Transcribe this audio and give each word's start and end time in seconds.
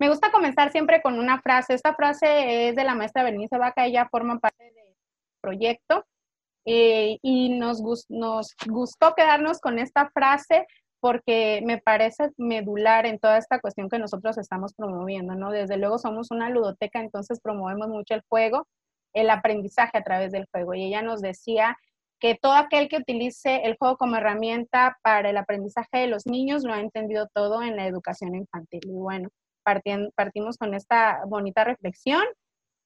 Me 0.00 0.08
gusta 0.08 0.32
comenzar 0.32 0.72
siempre 0.72 1.02
con 1.02 1.18
una 1.18 1.42
frase. 1.42 1.74
Esta 1.74 1.94
frase 1.94 2.68
es 2.68 2.74
de 2.74 2.84
la 2.84 2.94
maestra 2.94 3.22
Bernice 3.22 3.58
Vaca, 3.58 3.84
ella 3.84 4.08
forma 4.10 4.38
parte 4.38 4.64
del 4.64 4.96
proyecto 5.42 6.06
eh, 6.64 7.18
y 7.20 7.50
nos, 7.58 7.82
nos 8.08 8.54
gustó 8.66 9.14
quedarnos 9.14 9.60
con 9.60 9.78
esta 9.78 10.08
frase 10.08 10.66
porque 11.00 11.62
me 11.66 11.76
parece 11.76 12.30
medular 12.38 13.04
en 13.04 13.18
toda 13.18 13.36
esta 13.36 13.60
cuestión 13.60 13.90
que 13.90 13.98
nosotros 13.98 14.38
estamos 14.38 14.72
promoviendo, 14.72 15.34
¿no? 15.34 15.50
Desde 15.50 15.76
luego 15.76 15.98
somos 15.98 16.30
una 16.30 16.48
ludoteca, 16.48 17.00
entonces 17.00 17.38
promovemos 17.38 17.88
mucho 17.88 18.14
el 18.14 18.22
juego, 18.26 18.66
el 19.12 19.28
aprendizaje 19.28 19.98
a 19.98 20.02
través 20.02 20.32
del 20.32 20.46
juego. 20.50 20.72
Y 20.72 20.84
ella 20.84 21.02
nos 21.02 21.20
decía 21.20 21.76
que 22.20 22.38
todo 22.40 22.54
aquel 22.54 22.88
que 22.88 22.96
utilice 22.96 23.64
el 23.64 23.76
juego 23.76 23.98
como 23.98 24.16
herramienta 24.16 24.98
para 25.02 25.28
el 25.28 25.36
aprendizaje 25.36 25.98
de 25.98 26.06
los 26.06 26.26
niños 26.26 26.64
lo 26.64 26.72
ha 26.72 26.80
entendido 26.80 27.28
todo 27.34 27.62
en 27.62 27.76
la 27.76 27.86
educación 27.86 28.34
infantil. 28.34 28.80
Y 28.84 28.92
bueno, 28.98 29.28
partimos 29.62 30.56
con 30.58 30.74
esta 30.74 31.22
bonita 31.26 31.64
reflexión 31.64 32.22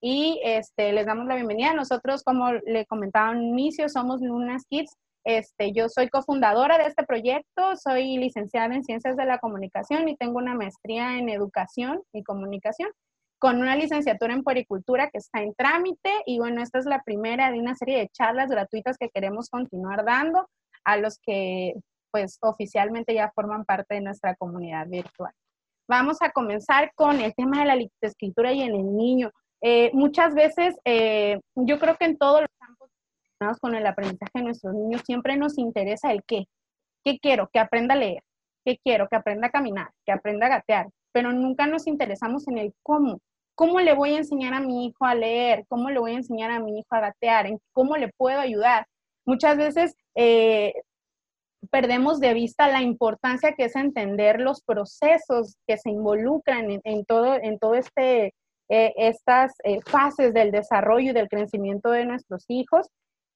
y 0.00 0.40
este, 0.44 0.92
les 0.92 1.06
damos 1.06 1.26
la 1.26 1.36
bienvenida. 1.36 1.72
Nosotros, 1.72 2.22
como 2.22 2.52
le 2.52 2.84
comentaba 2.86 3.30
al 3.30 3.42
inicio, 3.42 3.88
somos 3.88 4.20
Lunas 4.20 4.64
Kids. 4.68 4.96
Este, 5.24 5.72
yo 5.72 5.88
soy 5.88 6.10
cofundadora 6.10 6.76
de 6.76 6.84
este 6.84 7.04
proyecto, 7.04 7.76
soy 7.76 8.18
licenciada 8.18 8.74
en 8.74 8.84
Ciencias 8.84 9.16
de 9.16 9.24
la 9.24 9.38
Comunicación 9.38 10.06
y 10.08 10.16
tengo 10.16 10.36
una 10.36 10.54
maestría 10.54 11.16
en 11.18 11.30
Educación 11.30 12.02
y 12.12 12.22
Comunicación 12.22 12.90
con 13.38 13.60
una 13.60 13.76
licenciatura 13.76 14.34
en 14.34 14.42
Puericultura 14.42 15.08
que 15.10 15.18
está 15.18 15.42
en 15.42 15.54
trámite 15.54 16.10
y 16.26 16.38
bueno, 16.38 16.62
esta 16.62 16.78
es 16.78 16.86
la 16.86 17.02
primera 17.02 17.50
de 17.50 17.58
una 17.58 17.74
serie 17.74 17.98
de 17.98 18.08
charlas 18.08 18.50
gratuitas 18.50 18.98
que 18.98 19.08
queremos 19.08 19.48
continuar 19.48 20.04
dando 20.04 20.48
a 20.84 20.96
los 20.98 21.18
que 21.18 21.74
pues 22.10 22.38
oficialmente 22.42 23.12
ya 23.12 23.32
forman 23.34 23.64
parte 23.64 23.96
de 23.96 24.00
nuestra 24.02 24.34
comunidad 24.36 24.86
virtual. 24.86 25.32
Vamos 25.86 26.16
a 26.22 26.30
comenzar 26.30 26.92
con 26.94 27.20
el 27.20 27.34
tema 27.34 27.60
de 27.60 27.66
la 27.66 27.86
escritura 28.00 28.52
y 28.52 28.62
en 28.62 28.74
el 28.74 28.96
niño. 28.96 29.30
Eh, 29.60 29.90
muchas 29.92 30.34
veces, 30.34 30.76
eh, 30.84 31.40
yo 31.54 31.78
creo 31.78 31.96
que 31.96 32.06
en 32.06 32.16
todos 32.16 32.40
los 32.40 32.50
campos 32.58 32.88
relacionados 33.22 33.60
con 33.60 33.74
el 33.74 33.86
aprendizaje 33.86 34.32
de 34.34 34.42
nuestros 34.44 34.74
niños 34.74 35.02
siempre 35.04 35.36
nos 35.36 35.58
interesa 35.58 36.10
el 36.10 36.22
qué. 36.26 36.44
¿Qué 37.04 37.18
quiero? 37.18 37.50
Que 37.52 37.58
aprenda 37.58 37.94
a 37.94 37.98
leer. 37.98 38.22
¿Qué 38.64 38.78
quiero? 38.82 39.08
Que 39.08 39.16
aprenda 39.16 39.48
a 39.48 39.50
caminar, 39.50 39.90
que 40.06 40.12
aprenda 40.12 40.46
a 40.46 40.50
gatear. 40.50 40.88
Pero 41.12 41.32
nunca 41.32 41.66
nos 41.66 41.86
interesamos 41.86 42.48
en 42.48 42.58
el 42.58 42.74
cómo. 42.82 43.20
¿Cómo 43.54 43.78
le 43.80 43.94
voy 43.94 44.14
a 44.14 44.18
enseñar 44.18 44.54
a 44.54 44.60
mi 44.60 44.86
hijo 44.86 45.04
a 45.04 45.14
leer? 45.14 45.64
¿Cómo 45.68 45.90
le 45.90 46.00
voy 46.00 46.12
a 46.12 46.16
enseñar 46.16 46.50
a 46.50 46.60
mi 46.60 46.78
hijo 46.78 46.88
a 46.90 47.00
gatear? 47.00 47.46
¿En 47.46 47.58
cómo 47.72 47.96
le 47.96 48.08
puedo 48.16 48.40
ayudar? 48.40 48.86
Muchas 49.26 49.56
veces 49.56 49.94
eh, 50.14 50.72
perdemos 51.70 52.20
de 52.20 52.34
vista 52.34 52.68
la 52.68 52.82
importancia 52.82 53.52
que 53.52 53.64
es 53.64 53.76
entender 53.76 54.40
los 54.40 54.62
procesos 54.62 55.56
que 55.66 55.76
se 55.78 55.90
involucran 55.90 56.80
en, 56.84 57.04
todo, 57.04 57.34
en 57.34 57.58
todo 57.58 57.74
este 57.74 58.34
eh, 58.70 58.94
estas 58.96 59.52
eh, 59.62 59.80
fases 59.86 60.32
del 60.32 60.50
desarrollo 60.50 61.10
y 61.10 61.14
del 61.14 61.28
crecimiento 61.28 61.90
de 61.90 62.06
nuestros 62.06 62.44
hijos. 62.48 62.88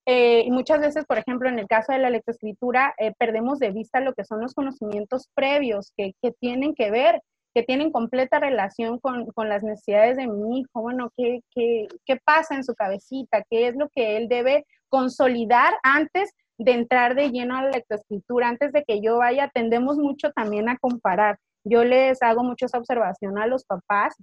Eh, 0.06 0.42
y 0.46 0.50
muchas 0.50 0.80
veces, 0.80 1.04
por 1.04 1.18
ejemplo, 1.18 1.50
en 1.50 1.58
el 1.58 1.66
caso 1.66 1.92
de 1.92 1.98
la 1.98 2.08
lectoescritura, 2.08 2.94
perdemos 3.18 3.58
de 3.58 3.70
vista 3.70 4.00
lo 4.00 4.14
que 4.14 4.24
son 4.24 4.40
los 4.40 4.54
conocimientos 4.54 5.28
previos 5.34 5.92
que, 5.96 6.12
que 6.22 6.32
tienen 6.32 6.74
que 6.74 6.90
ver, 6.90 7.20
que 7.54 7.62
tienen 7.62 7.92
completa 7.92 8.40
relación 8.40 8.98
con, 9.00 9.26
con, 9.32 9.50
las 9.50 9.62
necesidades 9.62 10.16
de 10.16 10.26
mi 10.26 10.60
hijo. 10.60 10.80
Bueno, 10.80 11.10
¿qué, 11.14 11.40
¿qué, 11.54 11.88
qué 12.06 12.16
pasa 12.24 12.54
en 12.54 12.64
su 12.64 12.74
cabecita? 12.74 13.44
¿Qué 13.50 13.68
es 13.68 13.76
lo 13.76 13.90
que 13.94 14.16
él 14.16 14.28
debe 14.28 14.64
consolidar 14.88 15.74
antes 15.82 16.32
de 16.59 16.73
entrar 16.73 17.14
de 17.14 17.31
lleno 17.31 17.56
a 17.56 17.62
la 17.62 17.70
lectoescritura? 17.70 18.48
Antes 18.48 18.73
de 18.73 18.84
que 18.84 19.01
yo 19.01 19.19
vaya, 19.19 19.51
tendemos 19.55 19.97
mucho 19.97 20.33
también 20.33 20.69
a 20.69 20.77
comparar. 20.78 21.39
Yo 21.64 21.84
les 21.84 22.23
hago 22.23 22.42
mucho 22.45 22.67
esa 22.67 22.78
observación 22.78 23.39
a 23.39 23.47
los 23.47 23.64
papás 23.64 24.14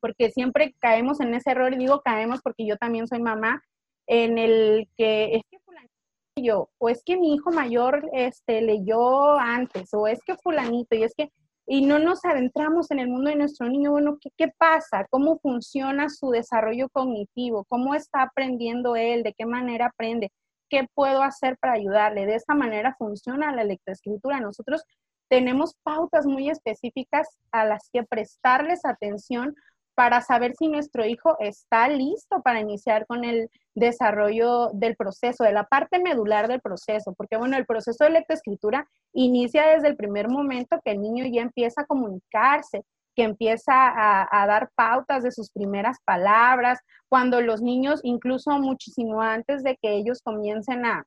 porque 0.00 0.30
siempre 0.30 0.74
caemos 0.78 1.20
en 1.20 1.34
ese 1.34 1.50
error, 1.50 1.72
y 1.72 1.78
digo 1.78 2.00
caemos 2.04 2.40
porque 2.42 2.66
yo 2.66 2.76
también 2.76 3.06
soy 3.06 3.20
mamá, 3.20 3.62
en 4.06 4.38
el 4.38 4.88
que 4.96 5.36
es 5.36 5.42
que 5.50 5.58
fulanito 5.64 5.92
yo, 6.36 6.68
o 6.78 6.88
es 6.88 7.02
que 7.04 7.16
mi 7.16 7.34
hijo 7.34 7.50
mayor 7.50 8.08
este, 8.12 8.60
leyó 8.62 9.36
antes, 9.38 9.92
o 9.94 10.06
es 10.06 10.20
que 10.24 10.36
fulanito, 10.36 10.94
y 10.94 11.02
es 11.02 11.14
que, 11.16 11.32
y 11.66 11.84
no 11.84 11.98
nos 11.98 12.24
adentramos 12.24 12.90
en 12.90 13.00
el 13.00 13.08
mundo 13.08 13.30
de 13.30 13.36
nuestro 13.36 13.68
niño, 13.68 13.90
bueno, 13.90 14.18
¿qué, 14.20 14.30
qué 14.36 14.52
pasa? 14.56 15.06
¿Cómo 15.10 15.38
funciona 15.40 16.08
su 16.08 16.30
desarrollo 16.30 16.88
cognitivo? 16.90 17.64
¿Cómo 17.68 17.94
está 17.94 18.22
aprendiendo 18.22 18.94
él? 18.94 19.24
¿De 19.24 19.34
qué 19.36 19.46
manera 19.46 19.86
aprende? 19.86 20.30
¿Qué 20.68 20.86
puedo 20.94 21.22
hacer 21.22 21.56
para 21.58 21.74
ayudarle? 21.74 22.26
De 22.26 22.34
esta 22.34 22.54
manera 22.54 22.94
funciona 22.98 23.54
la 23.54 23.64
lectoescritura. 23.64 24.40
Nosotros 24.40 24.84
tenemos 25.28 25.74
pautas 25.82 26.26
muy 26.26 26.50
específicas 26.50 27.28
a 27.52 27.64
las 27.64 27.88
que 27.92 28.04
prestarles 28.04 28.84
atención 28.84 29.54
para 29.96 30.20
saber 30.20 30.52
si 30.58 30.68
nuestro 30.68 31.06
hijo 31.06 31.36
está 31.40 31.88
listo 31.88 32.42
para 32.42 32.60
iniciar 32.60 33.06
con 33.06 33.24
el 33.24 33.48
desarrollo 33.74 34.68
del 34.74 34.94
proceso, 34.94 35.42
de 35.42 35.52
la 35.52 35.64
parte 35.64 35.98
medular 35.98 36.48
del 36.48 36.60
proceso, 36.60 37.14
porque 37.16 37.38
bueno, 37.38 37.56
el 37.56 37.64
proceso 37.64 38.04
de 38.04 38.10
lectoescritura 38.10 38.86
inicia 39.14 39.66
desde 39.68 39.88
el 39.88 39.96
primer 39.96 40.28
momento 40.28 40.78
que 40.84 40.92
el 40.92 41.00
niño 41.00 41.24
ya 41.32 41.40
empieza 41.40 41.80
a 41.80 41.86
comunicarse, 41.86 42.84
que 43.16 43.22
empieza 43.22 43.72
a, 43.72 44.46
dar 44.46 44.70
pautas 44.74 45.22
de 45.22 45.32
sus 45.32 45.50
primeras 45.50 45.96
palabras, 46.04 46.78
cuando 47.08 47.40
los 47.40 47.62
niños, 47.62 48.00
incluso 48.02 48.50
muchísimo 48.58 49.22
antes 49.22 49.64
de 49.64 49.76
que 49.80 49.94
ellos 49.94 50.20
comiencen 50.22 50.84
a, 50.84 51.04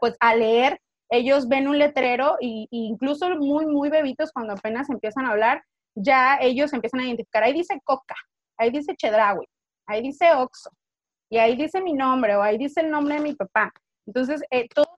pues, 0.00 0.16
a 0.18 0.34
leer, 0.34 0.80
ellos 1.10 1.46
ven 1.46 1.68
un 1.68 1.78
letrero 1.78 2.36
e 2.40 2.66
incluso 2.70 3.30
muy, 3.36 3.64
muy 3.66 3.90
bebitos 3.90 4.32
cuando 4.32 4.54
apenas 4.54 4.90
empiezan 4.90 5.26
a 5.26 5.30
hablar, 5.30 5.62
ya 5.94 6.36
ellos 6.40 6.72
empiezan 6.72 7.00
a 7.00 7.04
identificar, 7.04 7.44
ahí 7.44 7.52
dice 7.52 7.80
Coca, 7.84 8.16
ahí 8.58 8.70
dice 8.70 8.96
Chedraui, 8.96 9.46
ahí 9.86 10.02
dice 10.02 10.32
Oxo, 10.34 10.70
y 11.30 11.38
ahí 11.38 11.54
dice 11.54 11.80
mi 11.80 11.92
nombre, 11.92 12.34
o 12.34 12.42
ahí 12.42 12.58
dice 12.58 12.80
el 12.80 12.90
nombre 12.90 13.14
de 13.14 13.20
mi 13.20 13.34
papá. 13.34 13.72
Entonces, 14.06 14.42
eh, 14.50 14.66
todas 14.74 14.88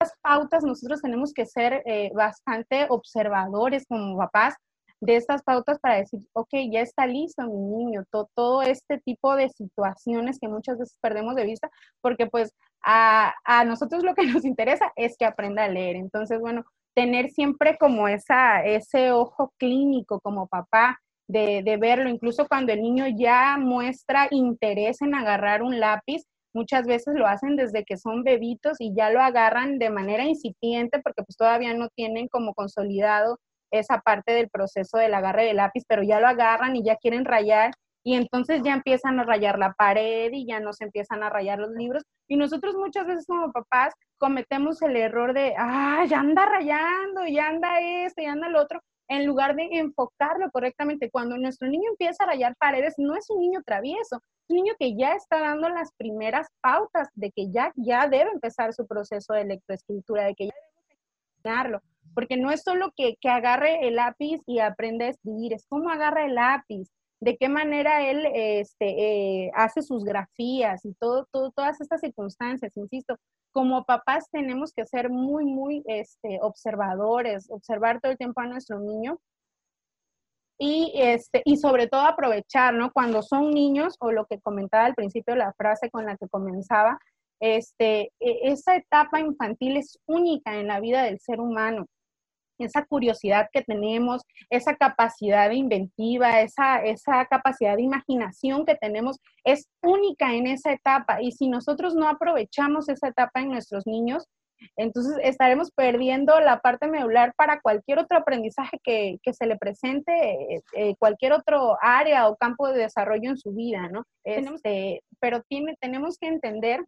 las 0.00 0.12
pautas 0.22 0.64
nosotros 0.64 1.02
tenemos 1.02 1.34
que 1.34 1.44
ser 1.44 1.82
eh, 1.84 2.10
bastante 2.14 2.86
observadores 2.88 3.84
como 3.86 4.16
papás 4.16 4.54
de 5.00 5.16
estas 5.16 5.42
pautas 5.42 5.78
para 5.78 5.96
decir, 5.96 6.20
ok, 6.32 6.48
ya 6.70 6.80
está 6.80 7.06
listo 7.06 7.42
mi 7.42 7.60
niño, 7.76 8.04
todo, 8.10 8.30
todo 8.34 8.62
este 8.62 8.98
tipo 8.98 9.34
de 9.36 9.48
situaciones 9.50 10.38
que 10.40 10.48
muchas 10.48 10.78
veces 10.78 10.96
perdemos 11.00 11.34
de 11.34 11.44
vista, 11.44 11.70
porque 12.00 12.26
pues 12.26 12.54
a, 12.82 13.34
a, 13.44 13.64
nosotros 13.64 14.02
lo 14.04 14.14
que 14.14 14.26
nos 14.26 14.44
interesa 14.44 14.92
es 14.96 15.16
que 15.18 15.24
aprenda 15.24 15.64
a 15.64 15.68
leer. 15.68 15.96
Entonces, 15.96 16.40
bueno, 16.40 16.64
tener 16.94 17.30
siempre 17.30 17.76
como 17.78 18.08
esa, 18.08 18.64
ese 18.64 19.12
ojo 19.12 19.52
clínico 19.58 20.20
como 20.20 20.46
papá 20.46 20.98
de, 21.28 21.62
de, 21.62 21.76
verlo, 21.76 22.08
incluso 22.08 22.46
cuando 22.48 22.72
el 22.72 22.80
niño 22.80 23.04
ya 23.18 23.58
muestra 23.58 24.28
interés 24.30 25.02
en 25.02 25.14
agarrar 25.14 25.62
un 25.62 25.78
lápiz, 25.80 26.22
muchas 26.54 26.86
veces 26.86 27.14
lo 27.16 27.26
hacen 27.26 27.56
desde 27.56 27.84
que 27.84 27.98
son 27.98 28.22
bebitos 28.22 28.76
y 28.80 28.94
ya 28.96 29.10
lo 29.10 29.20
agarran 29.20 29.78
de 29.78 29.90
manera 29.90 30.24
incipiente 30.24 31.00
porque 31.02 31.22
pues 31.22 31.36
todavía 31.36 31.74
no 31.74 31.88
tienen 31.90 32.28
como 32.28 32.54
consolidado 32.54 33.38
esa 33.70 34.00
parte 34.00 34.32
del 34.32 34.48
proceso 34.48 34.98
del 34.98 35.14
agarre 35.14 35.44
de 35.44 35.54
lápiz, 35.54 35.84
pero 35.88 36.02
ya 36.02 36.20
lo 36.20 36.28
agarran 36.28 36.76
y 36.76 36.84
ya 36.84 36.96
quieren 36.96 37.24
rayar 37.24 37.72
y 38.06 38.14
entonces 38.14 38.62
ya 38.62 38.72
empiezan 38.72 39.18
a 39.18 39.24
rayar 39.24 39.58
la 39.58 39.72
pared 39.72 40.30
y 40.32 40.46
ya 40.46 40.60
nos 40.60 40.80
empiezan 40.80 41.24
a 41.24 41.28
rayar 41.28 41.58
los 41.58 41.72
libros. 41.72 42.04
Y 42.28 42.36
nosotros 42.36 42.76
muchas 42.76 43.04
veces 43.04 43.26
como 43.26 43.50
papás 43.50 43.94
cometemos 44.16 44.80
el 44.82 44.94
error 44.94 45.34
de, 45.34 45.54
ah, 45.58 46.04
ya 46.08 46.20
anda 46.20 46.46
rayando, 46.46 47.26
ya 47.26 47.48
anda 47.48 47.80
esto, 47.80 48.22
ya 48.22 48.30
anda 48.30 48.48
lo 48.48 48.62
otro, 48.62 48.80
en 49.08 49.26
lugar 49.26 49.56
de 49.56 49.66
enfocarlo 49.72 50.48
correctamente. 50.52 51.10
Cuando 51.10 51.36
nuestro 51.36 51.66
niño 51.66 51.90
empieza 51.90 52.22
a 52.22 52.28
rayar 52.28 52.54
paredes, 52.60 52.94
no 52.96 53.16
es 53.16 53.28
un 53.28 53.40
niño 53.40 53.60
travieso, 53.66 54.18
es 54.18 54.50
un 54.50 54.56
niño 54.58 54.74
que 54.78 54.96
ya 54.96 55.14
está 55.14 55.40
dando 55.40 55.68
las 55.68 55.92
primeras 55.96 56.46
pautas 56.60 57.08
de 57.14 57.32
que 57.32 57.50
ya, 57.50 57.72
ya 57.74 58.06
debe 58.06 58.30
empezar 58.30 58.72
su 58.72 58.86
proceso 58.86 59.32
de 59.32 59.46
lectoescritura, 59.46 60.26
de 60.26 60.36
que 60.36 60.46
ya 60.46 60.54
debe 60.54 61.00
enseñarlo. 61.38 61.82
Porque 62.16 62.38
no 62.38 62.50
es 62.50 62.62
solo 62.62 62.94
que, 62.96 63.18
agarre 63.28 63.86
el 63.86 63.96
lápiz 63.96 64.40
y 64.46 64.60
aprenda 64.60 65.04
a 65.04 65.10
escribir, 65.10 65.52
es 65.52 65.66
cómo 65.68 65.90
agarra 65.90 66.24
el 66.24 66.36
lápiz, 66.36 66.88
de 67.20 67.36
qué 67.36 67.50
manera 67.50 68.08
él 68.08 68.26
este, 68.32 69.44
eh, 69.44 69.50
hace 69.54 69.82
sus 69.82 70.02
grafías 70.02 70.86
y 70.86 70.94
todo, 70.94 71.26
todas 71.30 71.78
estas 71.78 72.00
circunstancias, 72.00 72.74
insisto, 72.74 73.18
como 73.52 73.84
papás 73.84 74.30
tenemos 74.32 74.72
que 74.72 74.86
ser 74.86 75.10
muy, 75.10 75.44
muy 75.44 75.82
este, 75.86 76.38
observadores, 76.40 77.50
observar 77.50 78.00
todo 78.00 78.12
el 78.12 78.18
tiempo 78.18 78.40
a 78.40 78.46
nuestro 78.46 78.80
niño 78.80 79.18
y, 80.58 80.92
este, 80.94 81.42
y 81.44 81.58
sobre 81.58 81.86
todo 81.86 82.00
aprovechar, 82.00 82.72
¿no? 82.72 82.92
Cuando 82.92 83.20
son 83.20 83.50
niños, 83.50 83.96
o 84.00 84.10
lo 84.10 84.24
que 84.24 84.40
comentaba 84.40 84.86
al 84.86 84.94
principio, 84.94 85.36
la 85.36 85.52
frase 85.52 85.90
con 85.90 86.06
la 86.06 86.16
que 86.16 86.28
comenzaba, 86.28 86.98
este, 87.40 88.10
e, 88.20 88.50
esa 88.50 88.74
etapa 88.74 89.20
infantil 89.20 89.76
es 89.76 89.98
única 90.06 90.56
en 90.56 90.68
la 90.68 90.80
vida 90.80 91.02
del 91.02 91.20
ser 91.20 91.40
humano 91.40 91.86
esa 92.58 92.84
curiosidad 92.84 93.48
que 93.52 93.62
tenemos, 93.62 94.22
esa 94.50 94.76
capacidad 94.76 95.50
inventiva, 95.50 96.40
esa, 96.40 96.82
esa 96.84 97.24
capacidad 97.26 97.76
de 97.76 97.82
imaginación 97.82 98.64
que 98.64 98.74
tenemos, 98.74 99.18
es 99.44 99.68
única 99.82 100.34
en 100.34 100.46
esa 100.46 100.72
etapa. 100.72 101.22
Y 101.22 101.32
si 101.32 101.48
nosotros 101.48 101.94
no 101.94 102.08
aprovechamos 102.08 102.88
esa 102.88 103.08
etapa 103.08 103.40
en 103.40 103.50
nuestros 103.50 103.86
niños, 103.86 104.26
Entonces 104.76 105.18
estaremos 105.22 105.70
perdiendo 105.70 106.40
la 106.40 106.60
parte 106.60 106.88
medular 106.88 107.34
para 107.36 107.60
cualquier 107.60 107.98
otro 107.98 108.16
aprendizaje 108.16 108.78
que, 108.82 109.18
se 109.32 109.46
le 109.46 109.56
presente, 109.58 110.12
eh, 110.12 110.62
eh, 110.74 110.94
cualquier 110.98 111.34
otro 111.34 111.76
área 111.82 112.26
o 112.28 112.36
campo 112.36 112.66
de 112.68 112.78
desarrollo 112.78 113.30
en 113.30 113.36
su 113.36 113.52
vida, 113.52 113.88
¿no? 113.90 114.04
Este, 114.24 115.02
pero 115.20 115.42
tiene, 115.42 115.76
tenemos 115.78 116.16
que 116.18 116.28
entender 116.28 116.84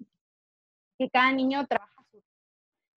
que 0.99 1.09
cada 1.11 1.31
niño 1.33 1.67
trabaja, 1.67 1.93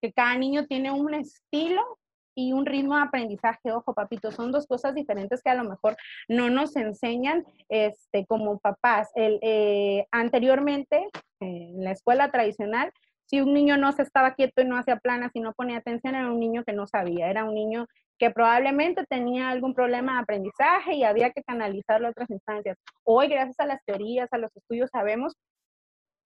que 0.01 0.11
cada 0.11 0.35
niño 0.35 0.65
tiene 0.65 0.91
un 0.91 1.13
estilo 1.13 1.99
y 2.35 2.53
un 2.53 2.65
ritmo 2.65 2.95
de 2.95 3.03
aprendizaje, 3.03 3.71
ojo, 3.71 3.93
papito, 3.93 4.31
son 4.31 4.51
dos 4.51 4.67
cosas 4.67 4.95
diferentes 4.95 5.41
que 5.41 5.49
a 5.49 5.55
lo 5.55 5.63
mejor 5.63 5.97
no 6.27 6.49
nos 6.49 6.75
enseñan 6.75 7.45
este, 7.69 8.25
como 8.25 8.59
papás. 8.59 9.09
El, 9.15 9.39
eh, 9.41 10.07
anteriormente, 10.11 11.07
en 11.39 11.83
la 11.83 11.91
escuela 11.91 12.31
tradicional, 12.31 12.91
si 13.25 13.39
un 13.41 13.53
niño 13.53 13.77
no 13.77 13.91
se 13.93 14.01
estaba 14.01 14.33
quieto 14.33 14.61
y 14.61 14.65
no 14.65 14.77
hacía 14.77 14.97
planas 14.97 15.31
y 15.33 15.39
no 15.39 15.53
ponía 15.53 15.77
atención, 15.77 16.15
era 16.15 16.31
un 16.31 16.39
niño 16.39 16.63
que 16.65 16.73
no 16.73 16.87
sabía, 16.87 17.29
era 17.29 17.45
un 17.45 17.55
niño 17.55 17.87
que 18.19 18.29
probablemente 18.29 19.03
tenía 19.09 19.49
algún 19.49 19.73
problema 19.73 20.13
de 20.13 20.19
aprendizaje 20.19 20.95
y 20.95 21.03
había 21.03 21.31
que 21.31 21.41
canalizarlo 21.41 22.07
a 22.07 22.11
otras 22.11 22.29
instancias. 22.29 22.77
Hoy, 23.03 23.27
gracias 23.27 23.59
a 23.59 23.65
las 23.65 23.83
teorías, 23.85 24.27
a 24.31 24.37
los 24.37 24.55
estudios, 24.55 24.89
sabemos 24.91 25.33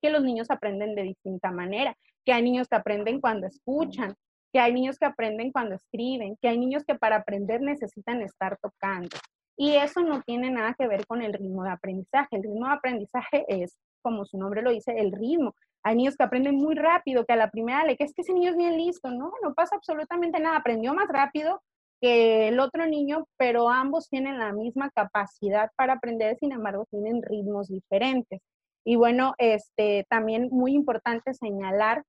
que 0.01 0.09
los 0.09 0.23
niños 0.23 0.51
aprenden 0.51 0.93
de 0.95 1.03
distinta 1.03 1.51
manera, 1.51 1.95
que 2.25 2.33
hay 2.33 2.43
niños 2.43 2.67
que 2.67 2.75
aprenden 2.75 3.21
cuando 3.21 3.47
escuchan, 3.47 4.15
que 4.55 4.61
hay 4.61 4.71
niños 4.71 4.97
que 4.97 5.05
aprenden 5.05 5.51
cuando 5.51 5.75
escriben, 5.75 6.37
que 6.41 6.47
hay 6.47 6.57
niños 6.57 6.85
que 6.85 6.95
para 6.95 7.17
aprender 7.17 7.59
necesitan 7.59 8.21
estar 8.21 8.57
tocando. 8.61 9.09
Y 9.57 9.75
eso 9.75 9.99
no 9.99 10.21
tiene 10.21 10.49
nada 10.49 10.73
que 10.79 10.87
ver 10.87 11.05
con 11.05 11.21
el 11.21 11.33
ritmo 11.33 11.65
de 11.65 11.71
aprendizaje. 11.71 12.37
El 12.37 12.43
ritmo 12.43 12.65
de 12.65 12.73
aprendizaje 12.73 13.43
es, 13.49 13.77
como 14.01 14.23
su 14.23 14.37
nombre 14.37 14.61
lo 14.61 14.71
dice, 14.71 14.93
el 14.97 15.11
ritmo. 15.11 15.53
Hay 15.83 15.97
niños 15.97 16.15
que 16.15 16.23
aprenden 16.23 16.55
muy 16.55 16.73
rápido, 16.73 17.25
que 17.25 17.33
a 17.33 17.35
la 17.35 17.51
primera 17.51 17.83
le 17.83 17.97
que 17.97 18.05
es 18.05 18.13
que 18.13 18.21
ese 18.21 18.31
niño 18.31 18.51
es 18.51 18.55
bien 18.55 18.77
listo. 18.77 19.11
No, 19.11 19.33
no 19.43 19.53
pasa 19.53 19.75
absolutamente 19.75 20.39
nada. 20.39 20.55
Aprendió 20.55 20.93
más 20.93 21.09
rápido 21.09 21.61
que 21.99 22.47
el 22.47 22.61
otro 22.61 22.87
niño, 22.87 23.27
pero 23.35 23.67
ambos 23.67 24.07
tienen 24.07 24.39
la 24.39 24.53
misma 24.53 24.89
capacidad 24.89 25.69
para 25.75 25.95
aprender, 25.95 26.37
sin 26.37 26.53
embargo, 26.53 26.85
tienen 26.89 27.21
ritmos 27.21 27.67
diferentes. 27.67 28.39
Y 28.85 28.95
bueno, 28.95 29.33
este, 29.37 30.05
también 30.09 30.47
muy 30.49 30.71
importante 30.71 31.33
señalar 31.33 32.05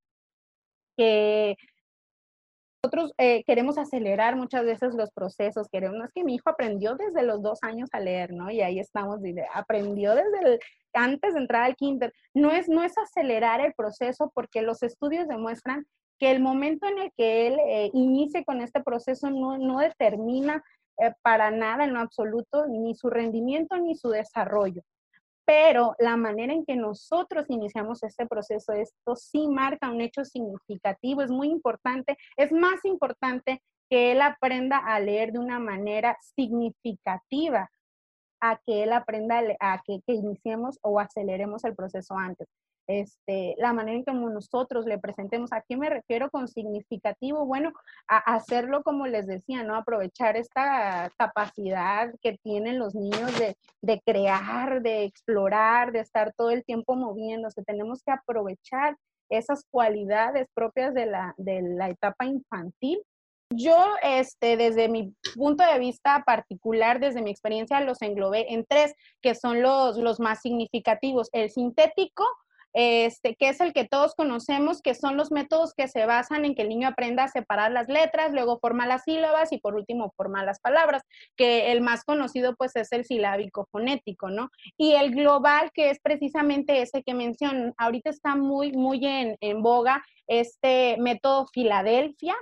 que 0.97 1.57
nosotros 2.87 3.13
eh, 3.19 3.43
queremos 3.45 3.79
acelerar 3.79 4.37
muchas 4.37 4.65
veces 4.65 4.95
los 4.95 5.11
procesos, 5.11 5.67
queremos, 5.73 6.05
es 6.05 6.13
que 6.13 6.23
mi 6.23 6.37
hijo 6.37 6.49
aprendió 6.49 6.95
desde 6.95 7.25
los 7.25 7.43
dos 7.43 7.59
años 7.63 7.89
a 7.93 7.99
leer, 7.99 8.33
¿no? 8.33 8.49
Y 8.49 8.61
ahí 8.61 8.79
estamos, 8.79 9.19
aprendió 9.53 10.15
desde 10.15 10.61
antes 10.93 11.35
de 11.35 11.41
entrar 11.41 11.65
al 11.65 11.75
kinder. 11.75 12.13
No 12.33 12.53
es, 12.53 12.69
no 12.69 12.85
es 12.85 12.97
acelerar 12.97 13.61
el 13.61 13.75
proceso 13.75 14.31
porque 14.33 14.63
los 14.63 14.85
estudios 14.85 15.27
demuestran 15.27 15.85
que 16.21 16.31
el 16.31 16.41
momento 16.41 16.87
en 16.87 16.99
el 16.99 17.13
que 17.17 17.49
él 17.49 17.59
eh, 17.67 17.91
inicie 17.93 18.45
con 18.45 18.61
este 18.61 18.81
proceso 18.81 19.31
no, 19.31 19.59
no 19.59 19.81
determina 19.81 20.63
eh, 20.99 21.13
para 21.23 21.51
nada 21.51 21.83
en 21.83 21.93
lo 21.93 21.99
absoluto 21.99 22.67
ni 22.69 22.95
su 22.95 23.11
rendimiento 23.11 23.77
ni 23.79 23.97
su 23.97 24.11
desarrollo 24.11 24.83
pero 25.47 25.95
la 26.01 26.17
manera 26.17 26.53
en 26.53 26.67
que 26.67 26.77
nosotros 26.77 27.47
iniciamos 27.49 28.03
este 28.03 28.27
proceso, 28.27 28.73
esto 28.73 29.15
sí 29.15 29.47
marca 29.49 29.91
un 29.91 30.01
hecho 30.01 30.25
significativo, 30.25 31.23
es 31.23 31.31
muy 31.31 31.49
importante, 31.49 32.19
es 32.37 32.51
más 32.53 32.85
importante 32.85 33.63
que 33.89 34.11
él 34.11 34.21
aprenda 34.21 34.79
a 34.79 34.99
leer 34.99 35.33
de 35.33 35.39
una 35.39 35.61
manera 35.61 36.19
significativa 36.21 37.71
a 38.41 38.59
que 38.67 38.83
él 38.83 38.93
aprenda 38.93 39.41
a 39.61 39.81
que, 39.87 40.01
que 40.05 40.15
iniciemos 40.15 40.79
o 40.83 40.99
aceleremos 40.99 41.65
el 41.65 41.77
proceso 41.77 42.17
antes 42.19 42.49
este, 42.87 43.55
la 43.59 43.73
manera 43.73 43.99
en 43.99 44.05
que 44.05 44.13
nosotros 44.13 44.87
le 44.87 44.99
presentemos. 44.99 45.53
¿A 45.53 45.63
qué 45.67 45.77
me 45.77 45.91
refiero 45.91 46.31
con 46.31 46.49
significativo? 46.49 47.47
Bueno, 47.47 47.73
a 48.09 48.19
hacerlo 48.35 48.83
como 48.83 49.07
les 49.07 49.27
decía, 49.27 49.63
¿no? 49.63 49.75
Aprovechar 49.75 50.37
esta 50.37 51.11
capacidad 51.19 52.13
que 52.21 52.39
tienen 52.43 52.79
los 52.79 52.95
niños 52.95 53.39
de, 53.39 53.57
de 53.83 54.01
crear, 54.05 54.83
de 54.83 55.05
explorar, 55.05 55.93
de 55.93 56.01
estar 56.01 56.33
todo 56.35 56.51
el 56.51 56.65
tiempo 56.65 56.97
moviéndose. 56.97 57.63
Tenemos 57.65 58.03
que 58.03 58.13
aprovechar 58.13 58.97
esas 59.29 59.65
cualidades 59.71 60.49
propias 60.55 60.95
de 60.95 61.07
la, 61.07 61.35
de 61.37 61.63
la 61.63 61.91
etapa 61.91 62.27
infantil 62.27 63.01
yo, 63.51 63.77
este, 64.03 64.57
desde 64.57 64.89
mi 64.89 65.15
punto 65.37 65.65
de 65.65 65.79
vista 65.79 66.25
particular, 66.27 66.99
desde 66.99 67.23
mi 67.23 67.31
experiencia, 67.31 67.81
los 67.81 68.03
englobé 68.03 68.53
en 68.53 68.65
tres, 68.67 68.95
que 69.23 69.35
son 69.35 69.63
los, 69.63 69.97
los 69.99 70.19
más 70.19 70.41
significativos. 70.41 71.29
El 71.33 71.51
sintético, 71.51 72.25
este, 72.79 73.37
que 73.37 73.49
es 73.49 73.59
el 73.63 73.73
que 73.73 73.87
todos 73.89 74.15
conocemos, 74.15 74.83
que 74.83 74.95
son 74.95 75.17
los 75.17 75.33
métodos 75.33 75.73
que 75.73 75.89
se 75.89 76.05
basan 76.05 76.45
en 76.45 76.55
que 76.55 76.61
el 76.61 76.69
niño 76.69 76.89
aprenda 76.89 77.25
a 77.25 77.29
separar 77.29 77.73
las 77.73 77.89
letras, 77.89 78.35
luego 78.35 78.59
forma 78.59 78.87
las 78.87 79.05
sílabas 79.05 79.51
y 79.51 79.59
por 79.59 79.75
último 79.77 80.13
forma 80.15 80.45
las 80.45 80.61
palabras, 80.61 81.03
que 81.39 81.73
el 81.73 81.81
más 81.81 82.05
conocido 82.05 82.55
pues 82.55 82.77
es 82.77 82.93
el 82.93 83.07
silábico 83.07 83.67
fonético, 83.73 84.29
¿no? 84.29 84.51
Y 84.77 84.93
el 84.93 85.15
global, 85.15 85.71
que 85.73 85.89
es 85.89 86.01
precisamente 86.01 86.83
ese 86.83 87.03
que 87.03 87.15
menciono, 87.15 87.73
ahorita 87.79 88.11
está 88.11 88.37
muy, 88.37 88.73
muy 88.73 89.07
en, 89.07 89.39
en 89.41 89.63
boga 89.63 90.05
este 90.27 90.99
método 90.99 91.47
Filadelfia, 91.55 92.37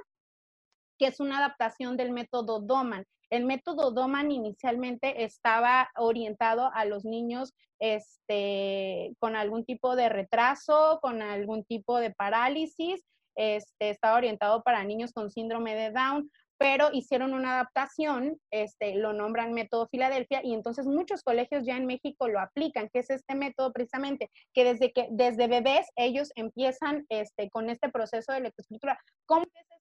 que 0.98 1.06
es 1.06 1.20
una 1.20 1.38
adaptación 1.38 1.96
del 1.96 2.10
método 2.10 2.58
Doman. 2.58 3.04
El 3.34 3.46
método 3.46 3.90
Doman 3.90 4.30
inicialmente 4.30 5.24
estaba 5.24 5.90
orientado 5.96 6.70
a 6.72 6.84
los 6.84 7.04
niños 7.04 7.52
este, 7.80 9.12
con 9.18 9.34
algún 9.34 9.64
tipo 9.64 9.96
de 9.96 10.08
retraso, 10.08 11.00
con 11.02 11.20
algún 11.20 11.64
tipo 11.64 11.98
de 11.98 12.12
parálisis, 12.12 13.04
este, 13.34 13.90
estaba 13.90 14.18
orientado 14.18 14.62
para 14.62 14.84
niños 14.84 15.12
con 15.12 15.32
síndrome 15.32 15.74
de 15.74 15.90
Down, 15.90 16.30
pero 16.58 16.90
hicieron 16.92 17.34
una 17.34 17.54
adaptación, 17.54 18.38
este, 18.52 18.94
lo 18.94 19.12
nombran 19.12 19.52
método 19.52 19.88
Filadelfia 19.88 20.40
y 20.44 20.54
entonces 20.54 20.86
muchos 20.86 21.24
colegios 21.24 21.66
ya 21.66 21.76
en 21.76 21.86
México 21.86 22.28
lo 22.28 22.38
aplican, 22.38 22.88
que 22.92 23.00
es 23.00 23.10
este 23.10 23.34
método 23.34 23.72
precisamente, 23.72 24.30
que 24.52 24.62
desde 24.62 24.92
que 24.92 25.08
desde 25.10 25.48
bebés 25.48 25.88
ellos 25.96 26.30
empiezan 26.36 27.04
este, 27.08 27.50
con 27.50 27.68
este 27.68 27.88
proceso 27.88 28.32
de 28.32 28.42
lectoescritura. 28.42 28.96
¿Cómo 29.26 29.42
es 29.42 29.73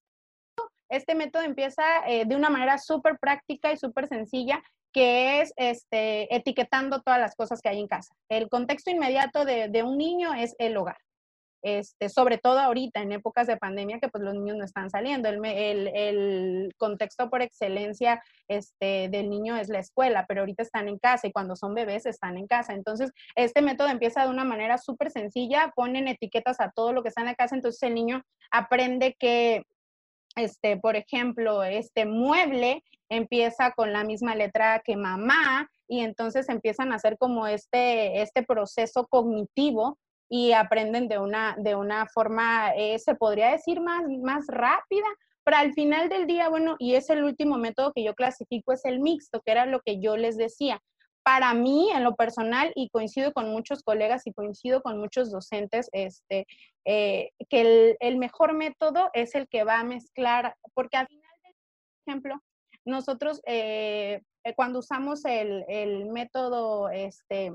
este 0.96 1.16
método 1.16 1.44
empieza 1.44 1.84
eh, 2.08 2.26
de 2.26 2.36
una 2.36 2.50
manera 2.50 2.78
súper 2.78 3.18
práctica 3.20 3.72
y 3.72 3.78
súper 3.78 4.08
sencilla, 4.08 4.62
que 4.94 5.42
es 5.42 5.54
este, 5.58 6.34
etiquetando 6.34 7.02
todas 7.02 7.20
las 7.20 7.36
cosas 7.36 7.62
que 7.62 7.70
hay 7.70 7.80
en 7.80 7.88
casa. 7.88 8.14
El 8.30 8.48
contexto 8.48 8.92
inmediato 8.92 9.44
de, 9.44 9.84
un 9.84 9.98
niño 9.98 10.34
es 10.36 10.56
el 10.60 10.78
hogar. 10.78 10.98
Este, 11.64 12.10
sobre 12.10 12.38
todo 12.38 12.60
ahorita 12.60 13.02
en 13.02 13.14
épocas 13.14 13.48
de 13.48 13.56
pandemia 13.56 13.98
que 14.00 14.10
pues 14.10 14.22
los 14.22 14.34
niños 14.34 14.58
no 14.58 14.66
están 14.66 14.90
saliendo. 14.90 15.30
El, 15.30 16.72
contexto 16.78 17.30
por 17.30 17.42
excelencia 17.42 18.22
este, 18.48 19.08
del 19.10 19.30
niño 19.30 19.56
es 19.56 19.70
la 19.70 19.80
escuela, 19.80 20.26
pero 20.28 20.42
ahorita 20.42 20.62
están 20.62 20.88
en 20.90 21.00
casa 21.00 21.26
y 21.26 21.32
cuando 21.32 21.56
son 21.56 21.74
bebés 21.74 22.06
están 22.06 22.38
en 22.38 22.46
casa. 22.46 22.74
Entonces, 22.74 23.12
este 23.36 23.62
método 23.62 23.88
empieza 23.88 24.24
de 24.24 24.30
una 24.30 24.44
manera 24.44 24.78
súper 24.78 25.10
sencilla, 25.10 25.72
ponen 25.76 26.08
etiquetas 26.08 26.60
a 26.60 26.70
todo 26.70 26.94
lo 26.94 27.02
que 27.02 27.10
está 27.10 27.22
en 27.22 27.28
la 27.28 27.36
casa, 27.36 27.56
entonces 27.56 27.82
el 27.84 27.96
niño 27.96 28.22
aprende 28.52 29.16
que 29.18 29.64
este, 30.36 30.78
por 30.78 30.96
ejemplo, 30.96 31.64
este 31.64 32.06
mueble 32.06 32.84
empieza 33.10 33.72
con 33.72 33.94
la 33.94 34.04
misma 34.04 34.36
letra 34.36 34.82
que 34.84 34.96
mamá 34.96 35.70
y 35.88 36.02
entonces 36.02 36.50
empiezan 36.50 36.92
a 36.92 36.96
hacer 36.96 37.18
como 37.18 37.48
este, 37.48 38.22
este 38.22 38.44
proceso 38.44 39.08
cognitivo 39.08 40.00
y 40.30 40.54
aprenden 40.54 41.08
de 41.08 41.20
una, 41.20 41.56
de 41.60 41.76
una 41.76 42.08
forma, 42.08 42.72
eh, 42.76 42.98
se 42.98 43.14
podría 43.16 43.52
decir, 43.52 43.82
más, 43.82 44.04
más 44.24 44.46
rápida, 44.48 45.06
pero 45.44 45.58
al 45.58 45.74
final 45.74 46.10
del 46.10 46.26
día, 46.26 46.50
bueno, 46.50 46.76
y 46.80 46.96
es 46.96 47.10
el 47.10 47.24
último 47.24 47.58
método 47.58 47.92
que 47.94 48.04
yo 48.04 48.16
clasifico, 48.16 48.72
es 48.72 48.86
el 48.86 49.00
mixto, 49.00 49.42
que 49.42 49.52
era 49.52 49.66
lo 49.66 49.82
que 49.82 50.00
yo 50.00 50.18
les 50.18 50.38
decía 50.38 50.82
para 51.24 51.54
mí, 51.54 51.90
en 51.92 52.04
lo 52.04 52.16
personal, 52.16 52.72
y 52.76 52.90
coincido 52.90 53.34
con 53.34 53.50
muchos 53.50 53.82
colegas 53.82 54.28
y 54.28 54.34
coincido 54.34 54.82
con 54.82 55.00
muchos 55.00 55.32
docentes, 55.32 55.90
este, 55.94 56.46
eh, 56.86 57.32
que 57.50 57.96
el, 58.00 58.18
mejor 58.18 58.54
método 58.54 59.10
es 59.14 59.34
el 59.36 59.48
que 59.48 59.64
va 59.64 59.80
a 59.80 59.84
mezclar, 59.86 60.56
porque 60.74 60.98
al 60.98 61.08
final, 61.08 61.32
por 61.42 61.54
ejemplo, 62.06 62.44
nosotros 62.86 63.42
eh, 63.46 64.22
eh, 64.44 64.54
cuando 64.56 64.80
usamos 64.80 65.24
el, 65.24 66.06
método 66.08 66.90
este, 66.90 67.54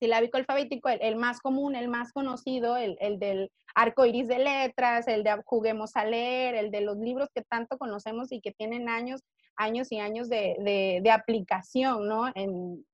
silábico 0.00 0.36
alfabético, 0.36 0.88
el, 0.88 1.14
más 1.14 1.40
común, 1.40 1.76
el 1.76 1.86
más 1.86 2.12
conocido, 2.12 2.76
el, 2.76 2.96
el 3.00 3.20
del 3.20 3.52
arco 3.76 4.04
iris 4.04 4.26
de 4.26 4.40
letras, 4.40 5.06
el 5.06 5.22
de 5.22 5.40
juguemos 5.44 5.94
a 5.94 6.04
leer, 6.04 6.56
el 6.56 6.72
de 6.72 6.80
los 6.80 6.96
libros 6.96 7.28
que 7.32 7.42
tanto 7.42 7.78
conocemos 7.78 8.32
y 8.32 8.40
que 8.40 8.50
tienen 8.50 8.88
años 8.88 9.22
años 9.60 9.92
y 9.92 9.98
años 9.98 10.28
de, 10.28 11.02
aplicación 11.12 12.08
¿no? 12.08 12.30
en, 12.34 12.84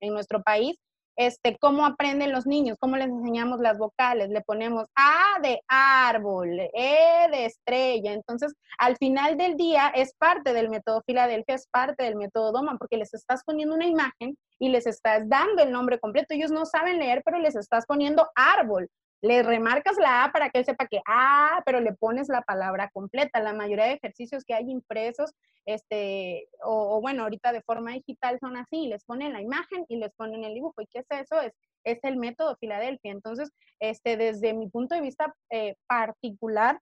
nuestro 0.00 0.42
país. 0.42 0.76
Este, 1.16 1.58
cómo 1.58 1.84
aprenden 1.84 2.32
los 2.32 2.46
niños, 2.46 2.78
cómo 2.80 2.96
les 2.96 3.08
enseñamos 3.08 3.60
las 3.60 3.76
vocales, 3.76 4.30
le 4.30 4.40
ponemos 4.40 4.86
A 4.94 5.38
de 5.42 5.60
árbol, 5.68 6.58
E 6.72 7.28
de 7.30 7.44
estrella. 7.44 8.14
Entonces, 8.14 8.54
al 8.78 8.96
final 8.96 9.36
del 9.36 9.56
día 9.56 9.92
es 9.94 10.14
parte 10.14 10.54
del 10.54 10.70
método 10.70 11.02
Filadelfia, 11.04 11.56
es 11.56 11.66
parte 11.70 12.04
del 12.04 12.16
método 12.16 12.52
Doman, 12.52 12.78
porque 12.78 12.96
les 12.96 13.12
estás 13.12 13.44
poniendo 13.44 13.74
una 13.74 13.86
imagen 13.86 14.38
y 14.58 14.70
les 14.70 14.86
estás 14.86 15.28
dando 15.28 15.62
el 15.62 15.72
nombre 15.72 15.98
completo. 15.98 16.32
Ellos 16.32 16.52
no 16.52 16.64
saben 16.64 16.98
leer, 16.98 17.20
pero 17.22 17.38
les 17.38 17.54
estás 17.54 17.84
poniendo 17.84 18.26
árbol 18.34 18.88
le 19.22 19.42
remarcas 19.42 19.96
la 19.98 20.24
A 20.24 20.32
para 20.32 20.50
que 20.50 20.60
él 20.60 20.64
sepa 20.64 20.86
que 20.86 21.00
A, 21.06 21.62
pero 21.66 21.80
le 21.80 21.92
pones 21.92 22.28
la 22.28 22.42
palabra 22.42 22.90
completa. 22.92 23.40
La 23.40 23.52
mayoría 23.52 23.84
de 23.84 23.94
ejercicios 23.94 24.44
que 24.44 24.54
hay 24.54 24.70
impresos, 24.70 25.32
este, 25.66 26.48
o, 26.64 27.00
bueno, 27.00 27.24
ahorita 27.24 27.52
de 27.52 27.62
forma 27.62 27.92
digital 27.92 28.38
son 28.40 28.56
así, 28.56 28.88
les 28.88 29.04
ponen 29.04 29.32
la 29.32 29.42
imagen 29.42 29.84
y 29.88 29.96
les 29.96 30.12
ponen 30.14 30.44
el 30.44 30.54
dibujo. 30.54 30.80
¿Y 30.80 30.86
qué 30.86 31.00
es 31.00 31.06
eso? 31.10 31.40
Es, 31.40 31.52
es 31.84 32.02
el 32.02 32.16
método 32.16 32.56
Filadelfia. 32.56 33.12
Entonces, 33.12 33.50
este, 33.78 34.16
desde 34.16 34.54
mi 34.54 34.68
punto 34.68 34.94
de 34.94 35.02
vista 35.02 35.34
eh, 35.50 35.76
particular, 35.86 36.80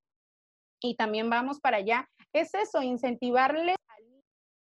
y 0.80 0.95
también 0.95 1.28
vamos 1.28 1.61
para 1.61 1.78
allá, 1.78 2.09
es 2.33 2.54
eso, 2.54 2.83
incentivarles 2.83 3.75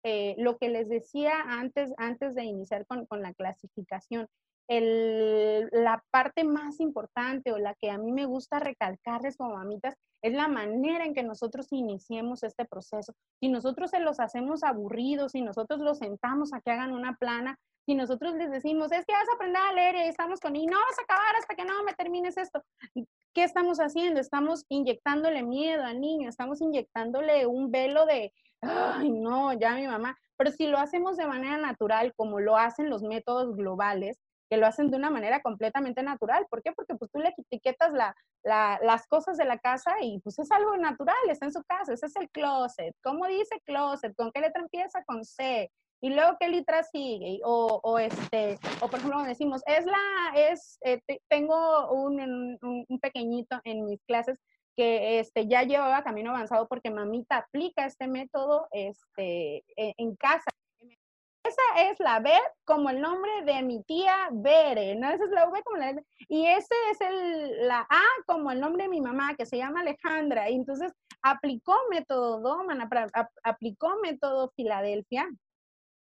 eh, 0.05 0.35
lo 0.39 0.57
que 0.57 0.71
les 0.71 0.89
decía 0.89 1.35
antes, 1.47 1.93
antes 1.99 2.35
de 2.35 2.45
iniciar 2.45 2.87
con, 2.87 3.05
con 3.05 3.21
la 3.21 3.35
clasificación 3.35 4.27
la 4.69 6.05
parte 6.11 6.45
más 6.45 6.79
importante 6.81 7.53
o 7.53 7.59
la 7.59 7.75
que 7.75 7.91
a 7.91 7.97
mí 7.97 8.13
me 8.13 8.27
gusta 8.27 8.59
recalcarles 8.59 9.37
como 9.37 9.57
mamitas 9.57 9.95
es 10.23 10.35
la 10.35 10.49
manera 10.49 11.05
en 11.05 11.15
que 11.15 11.23
nosotros 11.23 11.69
iniciemos 11.73 12.43
este 12.43 12.67
proceso. 12.67 13.15
Si 13.41 13.49
nosotros 13.49 13.91
se 13.91 14.01
los 14.01 14.21
hacemos 14.21 14.63
aburridos, 14.63 15.33
si 15.33 15.43
nosotros 15.43 15.81
los 15.81 15.99
sentamos 15.99 16.53
a 16.53 16.61
que 16.61 16.71
hagan 16.71 16.93
una 16.93 17.17
plana, 17.17 17.59
si 17.87 17.95
nosotros 17.95 18.35
les 18.35 18.51
decimos, 18.51 18.93
es 18.93 19.07
que 19.07 19.15
vas 19.15 19.29
a 19.31 19.35
aprender 19.37 19.63
a 19.63 19.73
leer 19.73 19.97
y 19.97 20.09
estamos 20.11 20.41
con, 20.41 20.55
y 20.55 20.67
no 20.67 20.77
vas 20.77 20.99
a 20.99 21.03
acabar 21.03 21.37
hasta 21.37 21.55
que 21.55 21.65
no 21.65 21.83
me 21.85 21.95
termines 21.95 22.37
esto. 22.37 22.63
¿Qué 23.33 23.45
estamos 23.45 23.79
haciendo? 23.79 24.21
Estamos 24.21 24.67
inyectándole 24.69 25.43
miedo 25.43 25.85
al 25.85 25.99
niño, 25.99 26.29
estamos 26.29 26.61
inyectándole 26.61 27.47
un 27.47 27.71
velo 27.71 28.05
de, 28.05 28.35
ay, 28.61 29.11
no, 29.11 29.55
ya 29.55 29.75
mi 29.75 29.87
mamá. 29.87 30.19
Pero 30.37 30.51
si 30.51 30.67
lo 30.67 30.77
hacemos 30.77 31.17
de 31.17 31.27
manera 31.27 31.57
natural, 31.57 32.13
como 32.15 32.41
lo 32.41 32.59
hacen 32.59 32.91
los 32.91 33.03
métodos 33.03 33.57
globales, 33.57 34.19
que 34.49 34.57
lo 34.57 34.67
hacen 34.67 34.91
de 34.91 34.97
una 34.97 35.11
manera 35.11 35.41
completamente 35.43 36.03
natural. 36.03 36.47
¿Por 36.51 36.63
qué? 36.63 36.73
Porque 36.73 36.95
pues 36.95 37.11
tú 37.11 37.21
le 37.21 37.35
etiquetas 37.37 37.93
la, 37.93 38.15
las 38.43 39.07
cosas 39.07 39.37
de 39.37 39.45
la 39.45 39.59
casa 39.59 39.97
y 40.01 40.21
pues 40.21 40.39
es 40.39 40.51
algo 40.51 40.77
natural, 40.77 41.17
está 41.29 41.47
en 41.47 41.53
su 41.53 41.63
casa, 41.65 41.93
ese 41.93 42.07
es 42.07 42.17
el 42.17 42.31
closet. 42.31 42.95
¿Cómo 43.03 43.27
dice 43.27 43.61
closet? 43.65 44.15
¿Con 44.17 44.33
qué 44.33 44.41
letra 44.41 44.63
empieza? 44.63 45.05
Con 45.05 45.25
C. 45.25 45.71
Y 46.01 46.11
luego 46.11 46.37
qué 46.39 46.49
letra 46.49 46.85
sigue, 46.85 47.41
o, 47.43 47.81
o 47.83 47.99
este, 47.99 48.57
o 48.81 48.89
por 48.89 49.01
ejemplo 49.01 49.21
decimos, 49.25 49.63
es 49.67 49.85
la, 49.85 50.33
es, 50.37 50.79
eh, 50.85 51.01
tengo 51.29 51.91
un, 51.91 52.57
un, 52.63 53.01
pequeñito 53.01 53.61
en 53.65 53.85
mis 53.85 54.01
clases 54.05 54.39
que 54.77 55.19
este, 55.19 55.49
ya 55.49 55.65
llevaba 55.65 56.05
camino 56.05 56.31
avanzado 56.31 56.69
porque 56.69 56.93
mamita 56.93 57.39
aplica 57.39 57.85
este 57.85 58.07
método 58.07 58.69
este, 58.71 59.65
e, 59.77 59.95
en 59.97 60.15
casa 60.15 60.53
esa 61.49 61.91
es 61.91 62.01
la 62.01 62.21
B 62.21 62.31
como 62.65 62.91
el 62.91 63.01
nombre 63.01 63.31
de 63.45 63.63
mi 63.63 63.83
tía 63.83 64.29
Bere, 64.31 64.95
¿no? 64.95 65.09
Esa 65.11 65.25
es 65.25 65.31
la 65.31 65.49
V 65.49 65.63
como 65.63 65.79
la 65.79 65.95
Y 66.29 66.47
ese 66.47 66.75
es 66.91 67.01
el, 67.01 67.67
la 67.67 67.81
A 67.81 68.03
como 68.27 68.51
el 68.51 68.61
nombre 68.61 68.85
de 68.85 68.89
mi 68.89 69.01
mamá, 69.01 69.35
que 69.35 69.47
se 69.47 69.57
llama 69.57 69.81
Alejandra. 69.81 70.49
Y 70.51 70.55
entonces 70.55 70.93
aplicó 71.23 71.75
método 71.91 72.41
Doman, 72.41 72.87
aplicó 73.43 73.97
método 74.03 74.53
Filadelfia, 74.55 75.29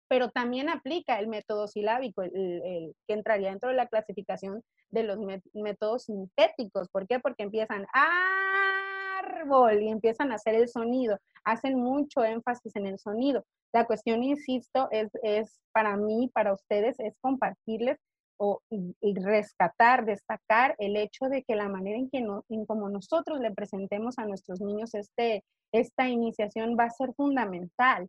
pero 0.08 0.30
también 0.30 0.68
aplica 0.68 1.18
el 1.18 1.28
método 1.28 1.68
silábico, 1.68 2.22
que 2.22 2.92
entraría 3.08 3.50
dentro 3.50 3.68
de 3.68 3.76
la 3.76 3.86
clasificación 3.86 4.62
de 4.90 5.02
los 5.02 5.18
métodos 5.52 6.04
sintéticos. 6.04 6.88
¿Por 6.88 7.06
qué? 7.06 7.20
Porque 7.20 7.42
empiezan 7.42 7.86
árbol 9.28 9.82
y 9.82 9.88
empiezan 9.88 10.32
a 10.32 10.36
hacer 10.36 10.54
el 10.54 10.68
sonido, 10.68 11.18
hacen 11.44 11.78
mucho 11.78 12.24
énfasis 12.24 12.74
en 12.76 12.86
el 12.86 12.98
sonido. 12.98 13.44
La 13.72 13.84
cuestión, 13.84 14.22
insisto, 14.22 14.88
es, 14.90 15.10
es 15.22 15.60
para 15.72 15.96
mí, 15.96 16.30
para 16.32 16.52
ustedes, 16.52 16.98
es 17.00 17.14
compartirles 17.20 17.98
o, 18.38 18.60
y, 18.70 18.94
rescatar, 19.20 20.04
destacar 20.04 20.74
el 20.78 20.96
hecho 20.96 21.26
de 21.26 21.42
que 21.42 21.56
la 21.56 21.68
manera 21.68 21.98
en 21.98 22.08
que 22.08 22.20
no, 22.20 22.44
en 22.48 22.64
como 22.66 22.88
nosotros 22.88 23.40
le 23.40 23.50
presentemos 23.50 24.18
a 24.18 24.26
nuestros 24.26 24.60
niños 24.60 24.94
este, 24.94 25.44
esta 25.72 26.08
iniciación 26.08 26.76
va 26.78 26.84
a 26.84 26.90
ser 26.90 27.12
fundamental. 27.14 28.08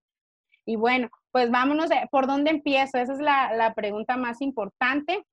Y 0.65 0.75
bueno, 0.75 1.09
pues 1.31 1.49
vámonos, 1.49 1.89
¿por 2.11 2.27
dónde 2.27 2.51
empiezo? 2.51 2.99
Esa 2.99 3.13
es 3.13 3.19
la, 3.19 3.53
la 3.53 3.73
pregunta 3.73 4.17
más 4.17 4.39
importante. 4.41 5.25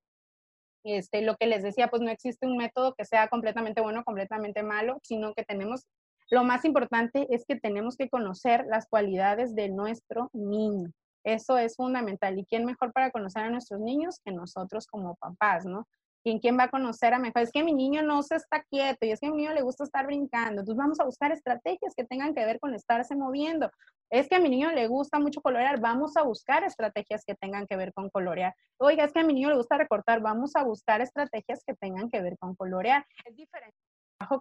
Este, 0.86 1.22
lo 1.22 1.36
que 1.36 1.46
les 1.46 1.62
decía, 1.62 1.88
pues 1.88 2.02
no 2.02 2.10
existe 2.10 2.46
un 2.46 2.56
método 2.56 2.94
que 2.94 3.04
sea 3.04 3.28
completamente 3.28 3.80
bueno, 3.80 4.04
completamente 4.04 4.62
malo, 4.62 4.98
sino 5.02 5.34
que 5.34 5.44
tenemos 5.44 5.86
lo 6.28 6.42
más 6.42 6.64
importante 6.64 7.26
es 7.30 7.44
que 7.44 7.54
tenemos 7.54 7.96
que 7.96 8.08
conocer 8.08 8.64
las 8.66 8.88
cualidades 8.88 9.54
de 9.54 9.68
nuestro 9.68 10.28
niño. 10.32 10.90
Eso 11.22 11.56
es 11.56 11.76
fundamental. 11.76 12.38
¿Y 12.38 12.44
quién 12.44 12.64
mejor 12.64 12.92
para 12.92 13.10
conocer 13.10 13.44
a 13.44 13.50
nuestros 13.50 13.80
niños 13.80 14.20
que 14.24 14.32
nosotros 14.32 14.86
como 14.86 15.14
papás, 15.16 15.64
no? 15.64 15.86
¿Quién, 16.40 16.58
va 16.58 16.64
a 16.64 16.70
conocer 16.70 17.14
a 17.14 17.20
mejor? 17.20 17.42
Es 17.42 17.52
que 17.52 17.62
mi 17.62 17.72
niño 17.72 18.02
no 18.02 18.20
se 18.24 18.34
está 18.34 18.64
quieto 18.64 19.06
y 19.06 19.12
es 19.12 19.20
que 19.20 19.28
a 19.28 19.30
mi 19.30 19.36
niño 19.36 19.54
le 19.54 19.62
gusta 19.62 19.84
estar 19.84 20.06
brincando. 20.06 20.60
Entonces 20.60 20.76
vamos 20.76 20.98
a 20.98 21.04
buscar 21.04 21.30
estrategias 21.30 21.94
que 21.94 22.02
tengan 22.02 22.34
que 22.34 22.44
ver 22.44 22.58
con 22.58 22.74
estarse 22.74 23.14
moviendo. 23.14 23.70
Es 24.10 24.28
que 24.28 24.34
a 24.34 24.40
mi 24.40 24.48
niño 24.48 24.72
le 24.72 24.88
gusta 24.88 25.20
mucho 25.20 25.40
colorear, 25.40 25.80
vamos 25.80 26.16
a 26.16 26.24
buscar 26.24 26.64
estrategias 26.64 27.24
que 27.24 27.36
tengan 27.36 27.68
que 27.68 27.76
ver 27.76 27.92
con 27.92 28.10
colorear. 28.10 28.56
Oiga, 28.78 29.04
es 29.04 29.12
que 29.12 29.20
a 29.20 29.24
mi 29.24 29.34
niño 29.34 29.50
le 29.50 29.56
gusta 29.56 29.78
recortar, 29.78 30.20
vamos 30.20 30.56
a 30.56 30.64
buscar 30.64 31.00
estrategias 31.00 31.62
que 31.64 31.74
tengan 31.74 32.10
que 32.10 32.20
ver 32.20 32.36
con 32.38 32.56
colorear. 32.56 33.06
Es 33.24 33.36
diferente 33.36 33.76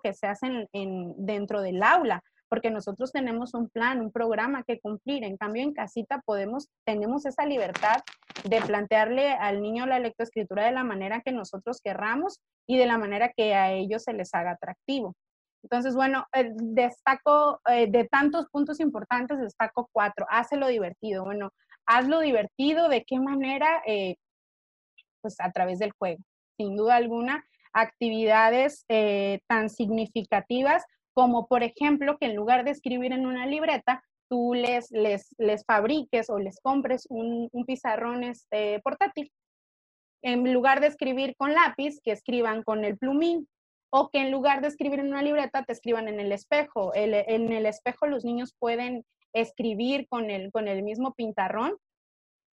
que 0.02 0.14
se 0.14 0.26
hacen 0.26 0.68
en, 0.74 1.14
dentro 1.26 1.62
del 1.62 1.84
aula, 1.84 2.24
porque 2.56 2.72
nosotros 2.72 3.12
tenemos 3.12 3.54
un 3.54 3.68
plan, 3.68 4.00
un 4.00 4.14
programa 4.14 4.64
que 4.64 4.80
cumplir. 4.80 5.26
En 5.26 5.36
cambio, 5.36 5.62
en 5.62 5.74
casita 5.74 6.22
podemos, 6.26 6.70
tenemos 6.86 7.26
esa 7.26 7.46
libertad 7.46 7.98
de 8.46 8.62
plantearle 8.62 9.34
al 9.34 9.62
niño 9.62 9.86
la 9.86 10.00
lectoescritura 10.00 10.64
de 10.64 10.72
la 10.72 10.86
manera 10.86 11.20
que 11.20 11.34
nosotros 11.34 11.82
querramos 11.84 12.40
y 12.66 12.78
de 12.78 12.86
la 12.86 12.98
manera 12.98 13.34
que 13.36 13.54
a 13.56 13.74
ellos 13.74 14.04
se 14.04 14.14
les 14.14 14.34
haga 14.34 14.52
atractivo. 14.52 15.16
Entonces, 15.64 15.96
bueno, 15.96 16.28
eh, 16.32 16.50
destaco 16.56 17.60
eh, 17.70 17.88
de 17.92 18.08
tantos 18.08 18.48
puntos 18.50 18.80
importantes, 18.80 19.38
destaco 19.38 19.90
cuatro. 19.92 20.26
Hazlo 20.30 20.70
divertido. 20.70 21.26
Bueno, 21.26 21.50
hazlo 21.86 22.22
divertido. 22.22 22.88
¿De 22.88 23.04
qué 23.04 23.20
manera? 23.20 23.82
Eh, 23.86 24.16
pues 25.20 25.36
a 25.42 25.52
través 25.52 25.80
del 25.80 25.92
juego. 25.92 26.24
Sin 26.56 26.78
duda 26.78 26.96
alguna, 26.96 27.44
actividades 27.74 28.86
eh, 28.88 29.40
tan 29.46 29.70
significativas 29.70 30.86
como, 31.16 31.48
por 31.48 31.64
ejemplo, 31.64 32.18
que 32.18 32.28
en 32.28 32.36
lugar 32.36 32.66
de 32.66 32.72
escribir 32.72 33.14
en 33.14 33.26
una 33.26 33.48
libreta, 33.48 34.04
tú 34.30 34.54
les, 34.54 34.92
les, 34.92 35.34
les 35.38 35.64
fabriques 35.66 36.30
o 36.30 36.38
les 36.38 36.60
compres 36.60 37.08
un, 37.10 37.50
pizarrón 37.66 38.24
este, 38.24 38.82
portátil. 38.82 39.32
En 40.22 40.54
lugar 40.54 40.82
de 40.82 40.88
escribir 40.88 41.36
con 41.38 41.54
lápiz, 41.54 42.00
que 42.04 42.12
escriban 42.12 42.64
con 42.64 42.84
el 42.84 42.98
plumín. 42.98 43.48
O 43.92 44.10
que 44.10 44.20
en 44.20 44.32
lugar 44.32 44.62
de 44.62 44.68
escribir 44.68 45.00
en 45.00 45.08
una 45.08 45.22
libreta, 45.22 45.64
te 45.64 45.72
escriban 45.72 46.10
en 46.10 46.20
el 46.20 46.34
espejo. 46.34 46.92
en 46.94 47.54
el 47.54 47.66
espejo 47.66 48.08
los 48.08 48.26
niños 48.26 48.54
pueden 48.60 49.06
escribir 49.32 50.08
con 50.10 50.30
el, 50.30 50.52
con 50.52 50.68
el 50.68 50.84
mismo 50.84 51.14
pintarrón 51.14 51.78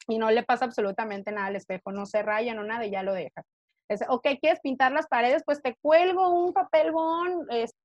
y 0.07 0.17
no 0.17 0.31
le 0.31 0.41
pasa 0.41 0.65
absolutamente 0.65 1.31
nada 1.31 1.47
al 1.47 1.55
espejo, 1.55 1.91
no 1.91 2.05
se 2.05 2.23
raya, 2.23 2.53
no 2.53 2.63
nada 2.63 2.85
y 2.85 2.91
ya 2.91 3.03
lo 3.03 3.13
deja 3.13 3.43
ok, 4.07 4.27
¿quieres 4.41 4.59
pintar 4.61 4.91
las 4.91 5.07
paredes? 5.07 5.43
Pues 5.45 5.61
te 5.61 5.75
cuelgo 5.81 6.29
un 6.29 6.53
papel 6.53 6.91
bond 6.91 7.47
este, 7.51 7.77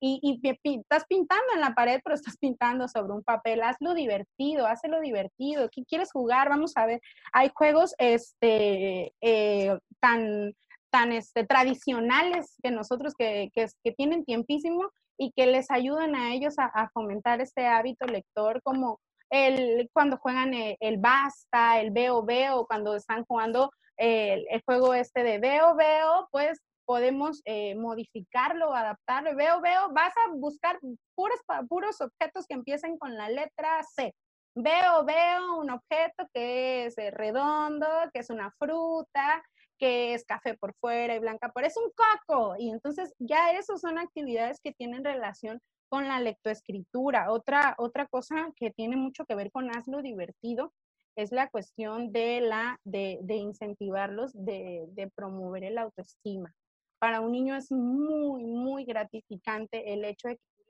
y, 0.00 0.20
y, 0.22 0.76
estás 0.76 1.04
pintando 1.08 1.44
en 1.54 1.60
la 1.60 1.74
pared, 1.74 2.00
pero 2.04 2.14
estás 2.14 2.36
pintando 2.36 2.88
sobre 2.88 3.12
un 3.12 3.22
papel. 3.22 3.62
Hazlo 3.62 3.94
divertido, 3.94 4.66
hazlo 4.66 5.00
divertido. 5.00 5.68
¿Qué 5.70 5.84
quieres 5.84 6.12
jugar? 6.12 6.48
Vamos 6.48 6.72
a 6.76 6.86
ver. 6.86 7.00
Hay 7.32 7.50
juegos 7.54 7.94
este, 7.98 9.12
eh, 9.20 9.78
tan, 10.00 10.54
tan 10.90 11.12
este, 11.12 11.44
tradicionales 11.44 12.56
que 12.62 12.70
nosotros 12.70 13.14
que, 13.18 13.50
que, 13.54 13.66
que, 13.82 13.92
tienen 13.92 14.24
tiempísimo 14.24 14.90
y 15.18 15.32
que 15.32 15.46
les 15.46 15.70
ayudan 15.70 16.14
a 16.14 16.34
ellos 16.34 16.54
a, 16.58 16.90
fomentar 16.90 17.40
este 17.40 17.66
hábito 17.66 18.06
lector 18.06 18.60
como 18.62 19.00
el, 19.30 19.88
cuando 19.92 20.18
juegan 20.18 20.54
el, 20.54 20.76
el 20.80 20.98
basta, 20.98 21.80
el 21.80 21.90
veo 21.90 22.22
veo, 22.22 22.66
cuando 22.66 22.94
están 22.94 23.24
jugando 23.24 23.70
el, 23.96 24.46
juego 24.64 24.94
este 24.94 25.22
de 25.22 25.38
veo, 25.38 25.74
veo, 25.74 26.28
pues 26.30 26.60
podemos 26.86 27.42
eh, 27.44 27.74
modificarlo, 27.74 28.72
adaptarlo. 28.72 29.34
Veo, 29.36 29.60
veo, 29.60 29.90
vas 29.92 30.14
a 30.16 30.32
buscar 30.34 30.78
puros, 31.14 31.40
puros 31.68 32.00
objetos 32.00 32.46
que 32.46 32.54
empiecen 32.54 32.96
con 32.96 33.16
la 33.16 33.28
letra 33.28 33.82
C. 33.82 34.14
Veo, 34.54 35.04
veo 35.04 35.58
un 35.58 35.70
objeto 35.70 36.26
que 36.32 36.86
es 36.86 36.96
eh, 36.96 37.10
redondo, 37.10 37.86
que 38.14 38.20
es 38.20 38.30
una 38.30 38.50
fruta, 38.58 39.44
que 39.78 40.14
es 40.14 40.24
café 40.24 40.54
por 40.54 40.74
fuera 40.80 41.14
y 41.14 41.18
blanca 41.18 41.50
por 41.50 41.64
es 41.64 41.76
un 41.76 41.90
coco. 41.94 42.54
Y 42.58 42.70
entonces 42.70 43.14
ya 43.18 43.52
eso 43.52 43.76
son 43.76 43.98
actividades 43.98 44.60
que 44.62 44.72
tienen 44.72 45.04
relación 45.04 45.60
con 45.88 46.08
la 46.08 46.20
lectoescritura. 46.20 47.30
Otra, 47.30 47.74
otra 47.78 48.06
cosa 48.06 48.50
que 48.56 48.70
tiene 48.70 48.96
mucho 48.96 49.24
que 49.26 49.34
ver 49.34 49.50
con 49.50 49.70
hazlo 49.76 50.02
divertido 50.02 50.72
es 51.16 51.32
la 51.32 51.48
cuestión 51.48 52.12
de, 52.12 52.40
la, 52.42 52.78
de, 52.84 53.18
incentivarlos, 53.28 54.32
de, 54.34 55.10
promover 55.14 55.64
el 55.64 55.78
autoestima. 55.78 56.52
Para 56.98 57.20
un 57.20 57.32
niño 57.32 57.54
es 57.56 57.70
muy, 57.70 58.44
muy 58.44 58.84
gratificante 58.84 59.92
el 59.92 60.04
hecho 60.04 60.28
de 60.28 60.36
que 60.36 60.42
tú 60.56 60.64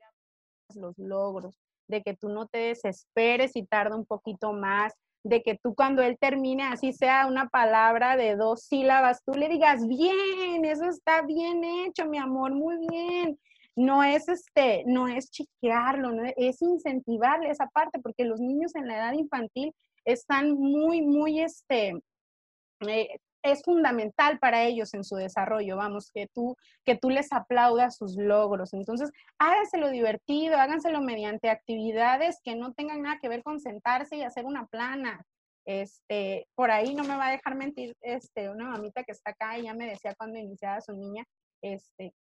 le 0.75 0.81
los 0.81 0.97
logros, 0.97 1.55
de 1.87 2.03
que 2.03 2.15
tú 2.15 2.29
no 2.29 2.47
te 2.47 2.57
desesperes 2.59 3.55
y 3.55 3.65
tarda 3.65 3.95
un 3.95 4.05
poquito 4.05 4.53
más, 4.53 4.93
de 5.23 5.43
que 5.43 5.57
tú 5.61 5.75
cuando 5.75 6.01
él 6.01 6.17
termine, 6.19 6.63
así 6.63 6.93
sea 6.93 7.27
una 7.27 7.49
palabra 7.49 8.15
de 8.15 8.35
dos 8.35 8.63
sílabas, 8.63 9.23
tú 9.25 9.33
le 9.33 9.49
digas, 9.49 9.87
bien, 9.87 10.65
eso 10.65 10.85
está 10.85 11.21
bien 11.21 11.63
hecho, 11.63 12.05
mi 12.05 12.17
amor, 12.17 12.53
muy 12.53 12.77
bien. 12.87 13.39
No 13.75 14.03
es 14.03 14.27
este, 14.27 14.83
no 14.87 15.07
es 15.07 15.29
chiquearlo, 15.29 16.11
no 16.11 16.23
es, 16.35 16.61
incentivarle 16.61 17.51
esa 17.51 17.67
parte, 17.67 17.99
porque 17.99 18.25
los 18.25 18.39
niños 18.39 18.73
en 18.75 18.87
la 18.87 18.97
edad 18.97 19.13
infantil 19.13 19.73
están 20.03 20.53
muy, 20.53 21.01
muy, 21.01 21.41
este, 21.41 21.93
eh, 22.87 23.19
es 23.51 23.63
fundamental 23.63 24.39
para 24.39 24.63
ellos 24.63 24.93
en 24.93 25.03
su 25.03 25.15
desarrollo, 25.15 25.77
vamos, 25.77 26.11
que 26.11 26.27
tú, 26.33 26.55
que 26.85 26.95
tú 26.95 27.09
les 27.09 27.31
aplaudas 27.31 27.97
sus 27.97 28.15
logros. 28.17 28.73
Entonces, 28.73 29.11
háganselo 29.39 29.89
divertido, 29.89 30.57
háganselo 30.57 31.01
mediante 31.01 31.49
actividades 31.49 32.39
que 32.43 32.55
no 32.55 32.73
tengan 32.73 33.01
nada 33.01 33.19
que 33.21 33.29
ver 33.29 33.43
con 33.43 33.59
sentarse 33.59 34.17
y 34.17 34.23
hacer 34.23 34.45
una 34.45 34.65
plana. 34.67 35.23
Este, 35.65 36.47
por 36.55 36.71
ahí 36.71 36.95
no 36.95 37.03
me 37.03 37.17
va 37.17 37.27
a 37.27 37.31
dejar 37.31 37.55
mentir, 37.55 37.95
este, 38.01 38.49
una 38.49 38.69
mamita 38.69 39.03
que 39.03 39.11
está 39.11 39.31
acá, 39.31 39.57
ella 39.57 39.73
me 39.73 39.87
decía 39.87 40.15
cuando 40.15 40.39
iniciaba 40.39 40.79
su 40.81 40.93
niña, 40.93 41.25
este, 41.61 42.13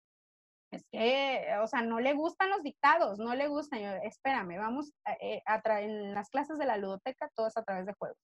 es 0.71 0.85
que, 0.90 1.47
o 1.62 1.66
sea, 1.66 1.83
no 1.83 2.00
le 2.00 2.14
gustan 2.14 2.50
los 2.50 2.62
dictados, 2.62 3.19
no 3.19 3.35
le 3.35 3.49
gustan. 3.49 3.81
Espérame, 4.02 4.59
vamos 4.59 4.93
a, 5.04 5.12
eh, 5.21 5.43
en 5.81 6.14
las 6.14 6.31
clases 6.31 6.59
de 6.59 6.66
la 6.66 6.78
ludoteca, 6.78 7.31
todas 7.35 7.57
a 7.57 7.62
través 7.62 7.87
de 7.87 7.95
juegos 7.95 8.19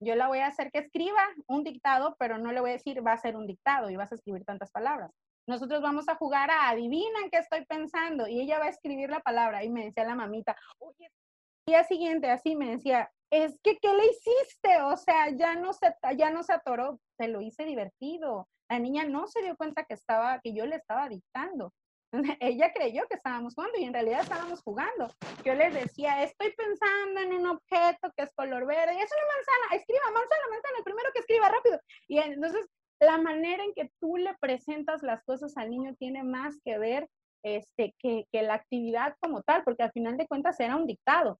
yo 0.00 0.14
la 0.16 0.28
voy 0.28 0.38
a 0.38 0.46
hacer 0.46 0.70
que 0.72 0.80
escriba 0.80 1.22
un 1.46 1.62
dictado, 1.62 2.16
pero 2.18 2.38
no 2.38 2.52
le 2.52 2.60
voy 2.60 2.70
a 2.70 2.74
decir 2.74 3.06
va 3.06 3.12
a 3.12 3.18
ser 3.18 3.36
un 3.36 3.46
dictado 3.46 3.90
y 3.90 3.96
vas 3.96 4.12
a 4.12 4.14
escribir 4.14 4.44
tantas 4.44 4.70
palabras. 4.70 5.10
Nosotros 5.46 5.82
vamos 5.82 6.08
a 6.08 6.16
jugar 6.16 6.50
a 6.50 6.68
adivinan 6.68 7.30
qué 7.30 7.38
estoy 7.38 7.64
pensando 7.66 8.26
y 8.26 8.40
ella 8.40 8.58
va 8.58 8.66
a 8.66 8.70
escribir 8.70 9.10
la 9.10 9.20
palabra 9.20 9.64
y 9.64 9.70
me 9.70 9.84
decía 9.84 10.04
la 10.04 10.14
mamita, 10.14 10.56
oye, 10.78 11.06
el 11.06 11.72
día 11.72 11.84
siguiente 11.84 12.30
así 12.30 12.56
me 12.56 12.70
decía, 12.70 13.10
es 13.30 13.58
que 13.62 13.76
¿qué 13.78 13.94
le 13.94 14.06
hiciste? 14.06 14.80
O 14.82 14.96
sea, 14.96 15.30
ya 15.30 15.54
no 15.54 15.72
se 15.72 15.94
ya 16.16 16.30
no 16.30 16.42
se 16.42 16.52
atoró, 16.52 16.98
te 17.16 17.28
lo 17.28 17.40
hice 17.40 17.64
divertido. 17.64 18.48
La 18.68 18.78
niña 18.78 19.04
no 19.04 19.26
se 19.26 19.42
dio 19.42 19.56
cuenta 19.56 19.84
que 19.84 19.94
estaba 19.94 20.40
que 20.40 20.54
yo 20.54 20.66
le 20.66 20.76
estaba 20.76 21.08
dictando. 21.08 21.72
ella 22.40 22.72
creyó 22.72 23.06
que 23.08 23.16
estábamos 23.16 23.54
jugando 23.54 23.78
y 23.78 23.84
en 23.84 23.92
realidad 23.92 24.20
estábamos 24.22 24.62
jugando. 24.62 25.08
Yo 25.44 25.54
les 25.54 25.72
decía, 25.74 26.22
estoy 26.22 26.52
pensando 26.52 27.20
en 27.20 27.32
un 27.34 27.46
objeto 27.46 28.12
que 28.16 28.24
es 28.24 28.30
color 28.34 28.66
verde, 28.66 28.92
es 28.92 29.10
una 29.12 29.34
manzana, 29.34 29.80
escriba 29.80 30.04
manzana, 30.06 30.44
manzana, 30.50 30.78
el 30.78 30.84
primero 30.84 31.10
que 31.12 31.20
escriba 31.20 31.48
rápido. 31.48 31.80
Y 32.08 32.18
entonces 32.18 32.66
la 33.00 33.18
manera 33.18 33.64
en 33.64 33.72
que 33.74 33.90
tú 34.00 34.16
le 34.16 34.34
presentas 34.40 35.02
las 35.02 35.22
cosas 35.24 35.56
al 35.56 35.70
niño 35.70 35.94
tiene 35.98 36.22
más 36.22 36.58
que 36.64 36.78
ver 36.78 37.08
este, 37.42 37.94
que, 37.98 38.26
que 38.30 38.42
la 38.42 38.54
actividad 38.54 39.14
como 39.20 39.42
tal, 39.42 39.62
porque 39.64 39.82
al 39.82 39.92
final 39.92 40.16
de 40.16 40.26
cuentas 40.26 40.58
era 40.60 40.76
un 40.76 40.86
dictado. 40.86 41.38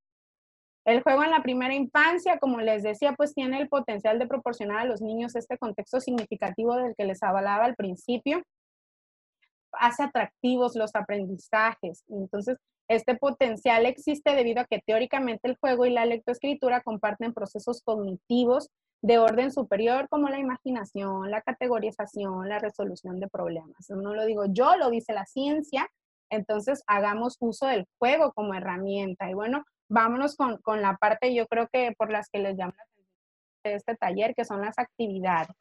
El 0.87 1.03
juego 1.03 1.23
en 1.23 1.31
la 1.31 1.43
primera 1.43 1.75
infancia, 1.75 2.39
como 2.39 2.61
les 2.61 2.83
decía, 2.83 3.12
pues 3.12 3.35
tiene 3.35 3.61
el 3.61 3.69
potencial 3.69 4.19
de 4.19 4.27
proporcionar 4.27 4.79
a 4.79 4.85
los 4.87 5.03
niños 5.03 5.37
este 5.37 5.59
contexto 5.59 6.00
significativo 6.00 6.75
del 6.77 6.95
que 6.97 7.05
les 7.05 7.23
hablaba 7.23 7.67
al 7.67 7.77
principio, 7.77 8.43
hace 9.73 10.05
atractivos 10.05 10.77
los 10.77 10.95
aprendizajes. 10.95 12.05
Entonces, 12.09 12.57
este 12.89 13.17
potencial 13.17 13.87
existe 13.87 14.35
debido 14.35 14.61
a 14.61 14.65
que 14.65 14.81
teóricamente 14.85 15.49
el 15.49 15.57
juego 15.57 15.87
y 15.87 15.91
la 15.91 16.07
lectoescritura 16.07 16.83
comparten 16.83 17.33
procesos 17.33 17.83
cognitivos 17.83 18.69
de 19.03 19.19
orden 19.19 19.53
superior 19.53 20.09
como 20.09 20.29
la 20.29 20.39
imaginación, 20.39 21.31
la 21.31 21.41
categorización, 21.41 22.49
la 22.49 22.59
resolución 22.59 23.21
de 23.21 23.29
problemas. 23.29 23.89
No 23.91 24.15
lo 24.15 24.27
digo 24.27 24.45
yo, 24.47 24.77
lo 24.77 24.91
dice 24.91 25.12
la 25.12 25.25
ciencia. 25.25 25.89
Entonces, 26.31 26.83
hagamos 26.87 27.37
uso 27.41 27.67
del 27.67 27.87
juego 27.99 28.33
como 28.33 28.55
herramienta. 28.55 29.31
Y 29.31 29.35
bueno, 29.35 29.65
vámonos 29.89 30.37
con, 30.37 30.59
con 30.59 30.83
la 30.83 30.97
parte, 30.97 31.35
yo 31.35 31.47
creo 31.47 31.69
que 31.73 31.93
por 31.97 32.11
las 32.11 32.29
que 32.29 32.41
les 32.41 32.57
llamo 32.57 32.75
de 33.65 33.75
este 33.75 33.97
taller, 33.97 34.35
que 34.35 34.45
son 34.45 34.62
las 34.62 34.79
actividades 34.79 35.55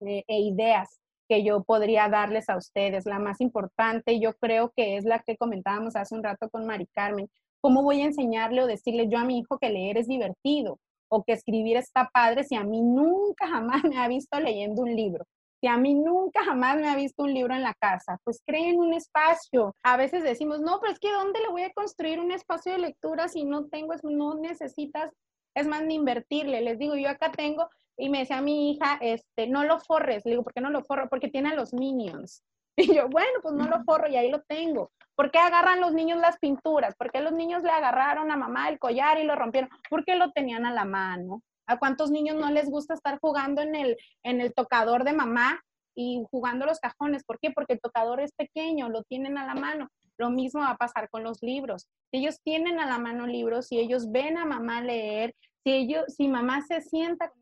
eh, 0.00 0.24
e 0.26 0.40
ideas 0.40 1.00
que 1.30 1.44
yo 1.44 1.62
podría 1.62 2.08
darles 2.08 2.48
a 2.48 2.56
ustedes. 2.56 3.06
La 3.06 3.20
más 3.20 3.40
importante, 3.40 4.18
yo 4.18 4.34
creo 4.34 4.72
que 4.74 4.96
es 4.96 5.04
la 5.04 5.20
que 5.20 5.36
comentábamos 5.36 5.94
hace 5.94 6.16
un 6.16 6.24
rato 6.24 6.50
con 6.50 6.66
Mari 6.66 6.88
Carmen. 6.88 7.28
¿Cómo 7.60 7.84
voy 7.84 8.00
a 8.00 8.06
enseñarle 8.06 8.62
o 8.62 8.66
decirle 8.66 9.06
yo 9.08 9.16
a 9.16 9.24
mi 9.24 9.38
hijo 9.38 9.56
que 9.58 9.70
leer 9.70 9.96
es 9.96 10.08
divertido 10.08 10.80
o 11.08 11.22
que 11.22 11.34
escribir 11.34 11.76
está 11.76 12.10
padre 12.12 12.42
si 12.42 12.56
a 12.56 12.64
mí 12.64 12.82
nunca 12.82 13.46
jamás 13.46 13.84
me 13.84 13.98
ha 13.98 14.08
visto 14.08 14.40
leyendo 14.40 14.82
un 14.82 14.96
libro? 14.96 15.24
Si 15.60 15.68
a 15.68 15.76
mí 15.76 15.94
nunca 15.94 16.42
jamás 16.42 16.78
me 16.78 16.88
ha 16.88 16.96
visto 16.96 17.22
un 17.22 17.32
libro 17.32 17.54
en 17.54 17.62
la 17.62 17.74
casa, 17.74 18.18
pues 18.24 18.42
creen 18.44 18.80
un 18.80 18.92
espacio. 18.92 19.76
A 19.84 19.96
veces 19.96 20.24
decimos, 20.24 20.58
no, 20.60 20.80
pero 20.80 20.92
es 20.92 20.98
que 20.98 21.12
¿dónde 21.12 21.38
le 21.38 21.50
voy 21.50 21.62
a 21.62 21.72
construir 21.72 22.18
un 22.18 22.32
espacio 22.32 22.72
de 22.72 22.78
lectura 22.78 23.28
si 23.28 23.44
no 23.44 23.68
tengo, 23.68 23.94
no 24.02 24.34
necesitas, 24.34 25.12
es 25.54 25.66
más, 25.66 25.82
ni 25.82 25.94
invertirle. 25.94 26.60
Les 26.60 26.78
digo, 26.78 26.96
yo 26.96 27.08
acá 27.08 27.30
tengo 27.30 27.68
y 27.96 28.08
me 28.08 28.20
decía 28.20 28.40
mi 28.40 28.72
hija, 28.72 28.98
este, 29.00 29.46
no 29.46 29.64
lo 29.64 29.78
forres. 29.78 30.24
Le 30.24 30.32
digo, 30.32 30.42
¿por 30.42 30.54
qué 30.54 30.60
no 30.60 30.70
lo 30.70 30.82
forro? 30.82 31.08
Porque 31.08 31.28
tiene 31.28 31.50
a 31.50 31.54
los 31.54 31.72
minions. 31.72 32.42
Y 32.76 32.94
yo, 32.94 33.08
bueno, 33.10 33.40
pues 33.42 33.54
no 33.54 33.68
lo 33.68 33.82
forro 33.84 34.08
y 34.08 34.16
ahí 34.16 34.30
lo 34.30 34.40
tengo. 34.42 34.90
¿Por 35.14 35.30
qué 35.30 35.38
agarran 35.38 35.80
los 35.80 35.92
niños 35.92 36.18
las 36.18 36.38
pinturas? 36.38 36.94
¿Por 36.96 37.10
qué 37.10 37.20
los 37.20 37.32
niños 37.32 37.62
le 37.62 37.70
agarraron 37.70 38.30
a 38.30 38.38
mamá 38.38 38.70
el 38.70 38.78
collar 38.78 39.18
y 39.18 39.24
lo 39.24 39.36
rompieron? 39.36 39.68
Porque 39.90 40.16
lo 40.16 40.30
tenían 40.32 40.64
a 40.64 40.72
la 40.72 40.86
mano. 40.86 41.42
¿A 41.66 41.78
cuántos 41.78 42.10
niños 42.10 42.36
no 42.36 42.50
les 42.50 42.70
gusta 42.70 42.94
estar 42.94 43.18
jugando 43.20 43.60
en 43.60 43.74
el, 43.74 43.98
en 44.22 44.40
el 44.40 44.54
tocador 44.54 45.04
de 45.04 45.12
mamá 45.12 45.62
y 45.94 46.24
jugando 46.30 46.64
los 46.64 46.80
cajones? 46.80 47.22
¿Por 47.24 47.38
qué? 47.38 47.50
Porque 47.50 47.74
el 47.74 47.80
tocador 47.80 48.20
es 48.20 48.32
pequeño, 48.32 48.88
lo 48.88 49.02
tienen 49.02 49.36
a 49.36 49.46
la 49.46 49.54
mano. 49.54 49.90
Lo 50.20 50.30
mismo 50.30 50.60
va 50.60 50.70
a 50.70 50.76
pasar 50.76 51.08
con 51.10 51.24
los 51.24 51.42
libros. 51.42 51.88
ellos 52.12 52.40
tienen 52.42 52.78
a 52.78 52.86
la 52.86 52.98
mano 52.98 53.26
libros 53.26 53.72
y 53.72 53.78
ellos 53.80 54.10
ven 54.12 54.36
a 54.36 54.44
mamá 54.44 54.82
leer, 54.82 55.34
si 55.64 55.72
ellos, 55.72 56.04
si 56.16 56.28
mamá 56.28 56.62
se 56.62 56.80
sienta 56.80 57.32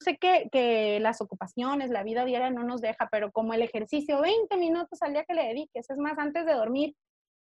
sé 0.00 0.18
que, 0.18 0.48
que, 0.52 1.00
las 1.00 1.20
ocupaciones, 1.20 1.90
la 1.90 2.02
vida 2.02 2.24
diaria 2.24 2.50
no 2.50 2.62
nos 2.64 2.80
deja, 2.80 3.08
pero 3.10 3.32
como 3.32 3.54
el 3.54 3.62
ejercicio, 3.62 4.20
20 4.20 4.56
minutos 4.58 5.00
al 5.00 5.14
día 5.14 5.24
que 5.24 5.34
le 5.34 5.48
dediques, 5.48 5.88
es 5.88 5.96
más, 5.96 6.18
antes 6.18 6.44
de 6.44 6.52
dormir, 6.52 6.94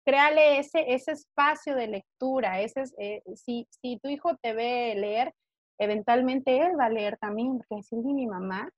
créale 0.06 0.60
ese, 0.60 0.94
ese 0.94 1.12
espacio 1.12 1.76
de 1.76 1.88
lectura. 1.88 2.62
Ese, 2.62 2.84
eh, 2.98 3.22
si, 3.36 3.68
si 3.70 4.00
tu 4.00 4.10
hijo 4.10 4.38
te 4.38 4.54
ve 4.54 4.96
leer, 4.96 5.34
eventualmente 5.80 6.58
él 6.58 6.80
va 6.80 6.86
a 6.86 6.90
leer 6.90 7.18
también, 7.18 7.58
porque 7.58 7.76
decir, 7.76 8.00
mi 8.00 8.28
mamá 8.28 8.70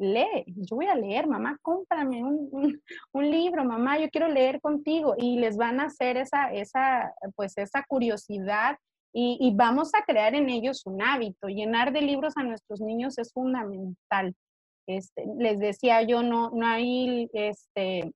lee, 0.00 0.44
yo 0.46 0.76
voy 0.76 0.86
a 0.86 0.94
leer, 0.94 1.26
mamá, 1.26 1.58
cómprame 1.62 2.24
un, 2.24 2.80
un, 3.12 3.30
libro, 3.30 3.64
mamá, 3.64 3.98
yo 3.98 4.08
quiero 4.10 4.28
leer 4.28 4.60
contigo, 4.60 5.14
y 5.16 5.38
les 5.38 5.56
van 5.56 5.78
a 5.78 5.84
hacer 5.84 6.16
esa, 6.16 6.52
esa, 6.52 7.12
pues 7.36 7.56
esa 7.58 7.84
curiosidad 7.86 8.76
y, 9.12 9.52
vamos 9.56 9.90
a 9.94 10.04
crear 10.04 10.34
en 10.34 10.48
ellos 10.48 10.86
un 10.86 11.02
hábito. 11.02 11.48
Llenar 11.48 11.92
de 11.92 12.00
libros 12.00 12.34
a 12.36 12.44
nuestros 12.44 12.80
niños 12.80 13.18
es 13.18 13.32
fundamental. 13.32 14.34
Este, 14.86 15.24
les 15.38 15.58
decía 15.58 16.02
yo, 16.02 16.22
no, 16.22 16.50
no 16.50 16.66
hay 16.66 17.28
este, 17.32 18.12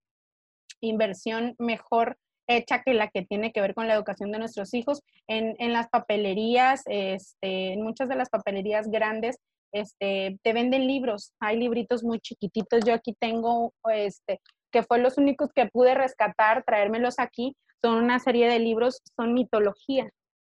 inversión 0.80 1.54
mejor 1.58 2.16
hecha 2.46 2.82
que 2.82 2.94
la 2.94 3.08
que 3.08 3.22
tiene 3.22 3.52
que 3.52 3.60
ver 3.60 3.74
con 3.74 3.88
la 3.88 3.94
educación 3.94 4.30
de 4.30 4.38
nuestros 4.38 4.72
hijos. 4.72 5.02
En, 5.26 5.56
en 5.58 5.72
las 5.72 5.88
papelerías, 5.88 6.82
este, 6.86 7.72
en 7.72 7.82
muchas 7.82 8.08
de 8.08 8.16
las 8.16 8.30
papelerías 8.30 8.88
grandes, 8.88 9.38
este, 9.74 10.38
te 10.42 10.52
venden 10.52 10.87
libros. 10.87 11.32
Hay 11.40 11.58
libritos 11.58 12.04
muy 12.04 12.20
chiquititos. 12.20 12.84
Yo 12.87 12.94
aquí 12.94 13.14
tengo, 13.18 13.74
este, 13.90 14.40
que 14.70 14.82
fue 14.84 14.98
los 14.98 15.18
únicos 15.18 15.50
que 15.52 15.66
pude 15.66 15.94
rescatar, 15.94 16.64
traérmelos 16.64 17.18
aquí. 17.18 17.56
Son 17.82 18.02
una 18.02 18.18
serie 18.18 18.48
de 18.48 18.60
libros, 18.60 19.02
son 19.16 19.34
mitología 19.34 20.08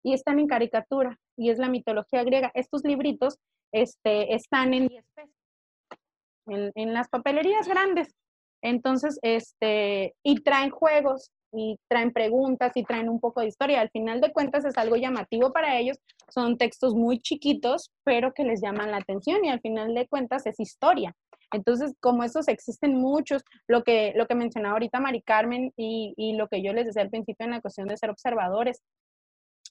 y 0.03 0.13
están 0.13 0.39
en 0.39 0.47
caricatura 0.47 1.19
y 1.37 1.51
es 1.51 1.59
la 1.59 1.69
mitología 1.69 2.25
griega. 2.25 2.51
Estos 2.55 2.83
libritos 2.85 3.39
este, 3.73 4.35
están 4.35 4.75
en 4.75 4.89
10 4.89 5.05
pesos, 5.15 6.73
en, 6.75 6.93
las 6.93 7.09
papelerías 7.09 7.67
grandes. 7.67 8.15
Entonces, 8.63 9.19
este, 9.23 10.15
y 10.23 10.43
traen 10.43 10.71
juegos, 10.71 11.31
y 11.55 11.79
traen 11.89 12.13
preguntas, 12.13 12.73
y 12.75 12.85
traen 12.85 13.09
un 13.09 13.21
poco 13.21 13.41
de 13.41 13.49
historia. 13.49 13.81
Al 13.81 13.91
final 13.91 14.21
de 14.21 14.33
cuentas 14.33 14.65
es 14.65 14.77
algo 14.77 14.97
llamativo 14.97 15.53
para 15.53 15.79
ellos. 15.79 15.99
Son 16.29 16.59
textos 16.59 16.95
muy 16.95 17.21
chiquitos, 17.21 17.91
pero 18.05 18.33
que 18.33 18.45
les 18.45 18.61
llaman 18.61 18.91
la 18.91 18.99
atención 18.99 19.45
y 19.45 19.51
al 19.51 19.61
final 19.61 19.95
de 19.95 20.07
cuentas 20.09 20.47
es 20.47 20.59
historia. 20.61 21.15
Entonces, 21.53 21.95
como 22.01 22.25
esos 22.25 22.49
existen 22.49 22.97
muchos, 22.97 23.45
lo 23.69 23.85
que, 23.85 24.13
lo 24.17 24.27
que 24.27 24.35
mencionaba 24.35 24.75
ahorita 24.75 25.01
Mari 25.01 25.23
Carmen 25.23 25.73
y, 25.77 26.15
y 26.17 26.35
lo 26.35 26.49
que 26.49 26.63
yo 26.63 26.73
les 26.73 26.87
decía 26.87 27.03
al 27.03 27.11
principio 27.11 27.45
en 27.45 27.53
la 27.53 27.61
cuestión 27.61 27.87
de 27.87 27.97
ser 27.97 28.11
observadores, 28.11 28.83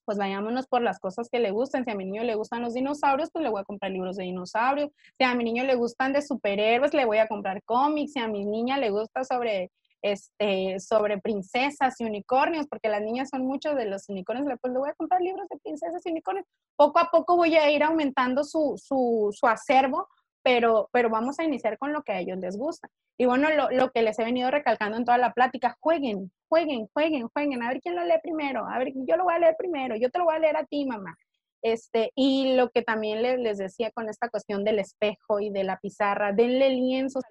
pues 0.06 0.18
vayámonos 0.18 0.68
por 0.68 0.82
las 0.82 1.00
cosas 1.00 1.30
que 1.30 1.40
le 1.40 1.52
gustan. 1.52 1.86
Si 1.86 1.92
a 1.92 1.96
mi 1.96 2.06
niño 2.06 2.24
le 2.24 2.36
gustan 2.36 2.62
los 2.62 2.74
dinosaurios, 2.74 3.30
pues 3.32 3.44
le 3.44 3.50
voy 3.50 3.62
a 3.62 3.66
comprar 3.66 3.92
libros 3.92 4.18
de 4.18 4.24
dinosaurios. 4.24 4.90
Si 5.18 5.24
a 5.24 5.34
mi 5.36 5.44
niño 5.44 5.64
le 5.64 5.76
gustan 5.76 6.14
de 6.14 6.22
superhéroes, 6.22 6.94
le 6.94 7.06
voy 7.06 7.18
a 7.18 7.28
comprar 7.28 7.64
cómics. 7.64 8.14
Si 8.14 8.20
a 8.20 8.28
mi 8.28 8.46
niña 8.46 8.78
le 8.78 8.90
gusta 8.90 9.24
sobre, 9.24 9.72
este, 10.04 10.80
sobre 10.80 11.18
princesas 11.18 12.00
y 12.00 12.06
unicornios, 12.06 12.68
porque 12.68 12.90
las 12.90 13.02
niñas 13.02 13.30
son 13.30 13.48
muchos 13.48 13.76
de 13.76 13.86
los 13.86 14.08
unicornios, 14.10 14.48
pues 14.62 14.72
le 14.72 14.80
voy 14.80 14.90
a 14.90 14.94
comprar 14.94 15.22
libros 15.22 15.48
de 15.50 15.58
princesas 15.58 16.06
y 16.06 16.12
unicornios. 16.12 16.46
Poco 16.76 17.00
a 17.00 17.10
poco 17.10 17.36
voy 17.36 17.56
a 17.56 17.72
ir 17.72 17.82
aumentando 17.82 18.44
su, 18.44 18.76
su, 18.78 19.30
su 19.34 19.48
acervo 19.48 20.08
pero, 20.44 20.90
pero 20.92 21.10
vamos 21.10 21.40
a 21.40 21.44
iniciar 21.44 21.78
con 21.78 21.94
lo 21.94 22.04
que 22.04 22.12
a 22.12 22.20
ellos 22.20 22.38
les 22.38 22.58
gusta. 22.58 22.90
Y 23.18 23.26
bueno, 23.26 23.50
lo, 23.50 23.72
lo, 23.72 23.92
que 23.92 24.02
les 24.02 24.20
he 24.20 24.26
venido 24.26 24.52
recalcando 24.52 24.98
en 24.98 25.06
toda 25.06 25.18
la 25.18 25.34
plática, 25.34 25.78
jueguen, 25.80 26.32
jueguen, 26.50 26.88
jueguen, 26.94 27.28
jueguen, 27.30 27.64
a 27.64 27.70
ver 27.70 27.80
quién 27.80 27.96
lo 27.96 28.04
lee 28.04 28.20
primero, 28.22 28.68
a 28.68 28.78
ver, 28.78 28.92
yo 28.94 29.16
lo 29.16 29.24
voy 29.24 29.36
a 29.36 29.40
leer 29.40 29.56
primero, 29.58 29.96
yo 29.96 30.10
te 30.10 30.20
lo 30.20 30.26
voy 30.26 30.36
a 30.36 30.40
leer 30.40 30.58
a 30.58 30.66
ti, 30.66 30.86
mamá. 30.86 31.16
Este, 31.62 32.12
y 32.16 32.56
lo 32.56 32.70
que 32.72 32.82
también 32.82 33.22
les, 33.22 33.40
les 33.40 33.58
decía 33.58 33.90
con 33.92 34.10
esta 34.10 34.28
cuestión 34.28 34.66
del 34.66 34.80
espejo 34.80 35.40
y 35.40 35.50
de 35.50 35.64
la 35.64 35.78
pizarra, 35.78 36.34
denle 36.34 36.70
lienzos. 36.72 37.24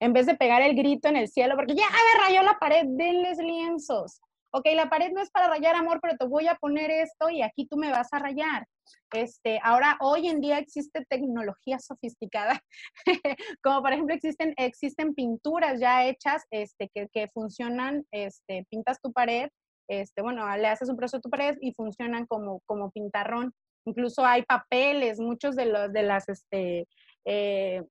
En 0.00 0.12
vez 0.12 0.26
de 0.26 0.36
pegar 0.36 0.62
el 0.62 0.74
grito 0.74 1.08
en 1.08 1.16
el 1.16 1.28
cielo, 1.28 1.56
porque 1.56 1.74
ya 1.74 1.86
me 1.88 2.24
rayó 2.24 2.42
la 2.42 2.58
pared, 2.58 2.84
denles 2.86 3.38
lienzos 3.38 4.20
ok, 4.50 4.66
la 4.74 4.88
pared 4.88 5.12
no 5.12 5.20
es 5.20 5.30
para 5.30 5.48
rayar 5.48 5.74
amor, 5.74 6.00
pero 6.00 6.16
te 6.16 6.26
voy 6.26 6.46
a 6.48 6.54
poner 6.54 6.90
esto 6.90 7.28
y 7.30 7.42
aquí 7.42 7.66
tú 7.66 7.76
me 7.76 7.90
vas 7.90 8.08
a 8.12 8.18
rayar. 8.18 8.66
Este, 9.12 9.60
ahora, 9.62 9.96
hoy 10.00 10.28
en 10.28 10.40
día 10.40 10.58
existe 10.58 11.04
tecnología 11.08 11.78
sofisticada, 11.78 12.60
como 13.62 13.82
por 13.82 13.92
ejemplo 13.92 14.14
existen, 14.14 14.54
existen 14.56 15.14
pinturas 15.14 15.80
ya 15.80 16.06
hechas 16.06 16.44
este, 16.50 16.88
que, 16.94 17.08
que 17.12 17.28
funcionan, 17.28 18.04
este, 18.10 18.64
pintas 18.70 19.00
tu 19.00 19.12
pared, 19.12 19.48
este, 19.88 20.22
bueno, 20.22 20.44
le 20.56 20.66
haces 20.66 20.88
un 20.88 20.96
proceso 20.96 21.18
a 21.18 21.20
tu 21.20 21.30
pared 21.30 21.56
y 21.60 21.72
funcionan 21.72 22.26
como, 22.26 22.60
como 22.66 22.90
pintarrón. 22.90 23.52
Incluso 23.86 24.24
hay 24.24 24.42
papeles, 24.42 25.18
muchos 25.18 25.56
de, 25.56 25.64
los, 25.66 25.92
de 25.92 26.02
las 26.02 26.28
este, 26.28 26.86
eh, 27.24 27.82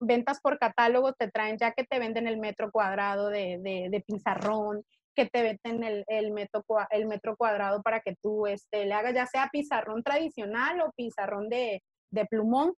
ventas 0.00 0.40
por 0.40 0.58
catálogo 0.58 1.12
te 1.12 1.30
traen 1.30 1.58
ya 1.58 1.72
que 1.72 1.84
te 1.84 1.98
venden 1.98 2.26
el 2.26 2.38
metro 2.38 2.70
cuadrado 2.70 3.28
de, 3.28 3.58
de, 3.60 4.04
pizarrón 4.06 4.84
que 5.14 5.26
te 5.26 5.42
veten 5.42 5.82
el, 5.82 6.04
el, 6.06 6.30
metro, 6.30 6.64
el 6.90 7.06
metro 7.06 7.36
cuadrado 7.36 7.82
para 7.82 8.00
que 8.00 8.14
tú 8.22 8.46
este, 8.46 8.86
le 8.86 8.94
hagas 8.94 9.14
ya 9.14 9.26
sea 9.26 9.48
pizarrón 9.50 10.02
tradicional 10.02 10.80
o 10.80 10.92
pizarrón 10.92 11.48
de, 11.48 11.82
de 12.10 12.26
plumón. 12.26 12.72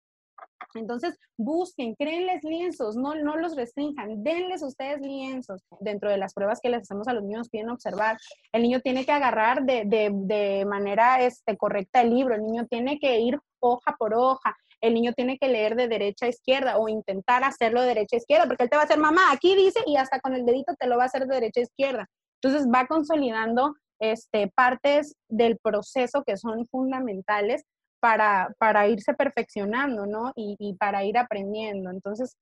Entonces, 0.75 1.19
busquen, 1.37 1.95
créenles 1.97 2.43
lienzos, 2.43 2.97
no, 2.97 3.15
no 3.15 3.37
los 3.37 3.57
restrinjan, 3.57 4.23
denles 4.23 4.63
ustedes 4.63 5.01
lienzos. 5.01 5.63
Dentro 5.81 6.09
de 6.09 6.17
las 6.17 6.33
pruebas 6.33 6.61
que 6.63 6.71
les 6.71 6.83
hacemos 6.83 7.09
a 7.09 7.13
los 7.13 7.25
niños, 7.25 7.51
piden 7.51 7.69
observar. 7.69 8.17
El 8.53 8.63
niño 8.63 8.81
tiene 8.81 9.05
que 9.05 9.13
agarrar 9.13 9.65
de, 9.65 9.85
de, 9.85 10.11
de 10.13 10.65
manera 10.65 11.21
este, 11.21 11.59
correcta 11.59 12.01
el 12.01 12.15
libro, 12.15 12.35
el 12.35 12.43
niño 12.43 12.67
tiene 12.69 12.99
que 12.99 13.21
ir 13.21 13.39
hoja 13.59 13.97
por 13.99 14.15
hoja, 14.15 14.57
el 14.81 14.95
niño 14.95 15.13
tiene 15.13 15.39
que 15.39 15.49
leer 15.49 15.77
de 15.77 15.89
derecha 15.89 16.27
a 16.27 16.31
izquierda 16.31 16.79
o 16.79 16.89
intentar 16.89 17.45
hacerlo 17.45 17.83
de 17.83 17.89
derecha 17.89 18.17
a 18.17 18.19
izquierda, 18.19 18.47
porque 18.47 18.65
él 18.65 18.71
te 18.71 18.77
va 18.77 18.83
a 18.83 18.85
hacer, 18.87 18.99
mamá, 18.99 19.33
aquí 19.33 19.55
dice, 19.55 19.81
y 19.87 19.97
hasta 19.97 20.21
con 20.21 20.35
el 20.35 20.47
dedito 20.47 20.75
te 20.79 20.87
lo 20.87 20.97
va 20.97 21.05
a 21.05 21.07
hacer 21.07 21.27
de 21.27 21.35
derecha 21.35 21.61
a 21.61 21.65
izquierda. 21.65 22.07
Entonces 22.43 22.69
va 22.73 22.87
consolidando 22.87 23.75
este, 24.01 24.49
partes 24.49 25.15
del 25.29 25.59
proceso 25.59 26.23
que 26.25 26.37
son 26.37 26.67
fundamentales 26.69 27.65
para, 28.01 28.55
para 28.59 28.89
irse 28.89 29.13
perfeccionando, 29.13 30.07
¿no? 30.07 30.33
Y, 30.35 30.75
para 30.79 31.05
ir 31.05 31.19
aprendiendo. 31.19 31.91
Entonces, 31.91 32.35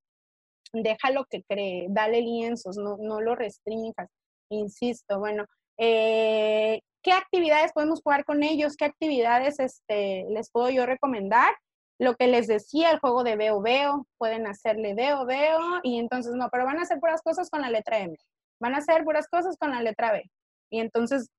déjalo 0.71 1.25
que 1.29 1.43
cree, 1.43 1.87
dale 1.89 2.21
lienzos, 2.21 2.77
no, 2.77 2.97
no 2.97 3.19
lo 3.19 3.35
restringas. 3.35 4.09
Insisto, 4.49 5.19
bueno, 5.19 5.45
eh, 5.77 6.81
¿qué 7.03 7.11
actividades 7.11 7.73
podemos 7.73 8.01
jugar 8.01 8.23
con 8.23 8.41
ellos? 8.41 8.77
¿Qué 8.77 8.85
actividades 8.85 9.59
este, 9.59 10.25
les 10.29 10.49
puedo 10.49 10.69
yo 10.69 10.85
recomendar? 10.85 11.53
Lo 11.99 12.15
que 12.15 12.27
les 12.27 12.47
decía, 12.47 12.91
el 12.91 12.99
juego 12.99 13.23
de 13.23 13.35
veo, 13.35 13.61
veo, 13.61 14.07
pueden 14.17 14.47
hacerle 14.47 14.93
veo, 14.93 15.25
veo, 15.25 15.59
y 15.83 15.99
entonces 15.99 16.33
no, 16.33 16.49
pero 16.49 16.65
van 16.65 16.79
a 16.79 16.83
hacer 16.83 16.99
puras 16.99 17.21
cosas 17.21 17.49
con 17.49 17.61
la 17.61 17.69
letra 17.69 17.99
M 17.99 18.15
van 18.59 18.75
a 18.75 18.79
hacer 18.79 19.03
puras 19.03 19.27
cosas 19.27 19.57
con 19.57 19.71
la 19.71 19.81
letra 19.81 20.11
B. 20.11 20.29
Y 20.69 20.79
entonces, 20.79 21.29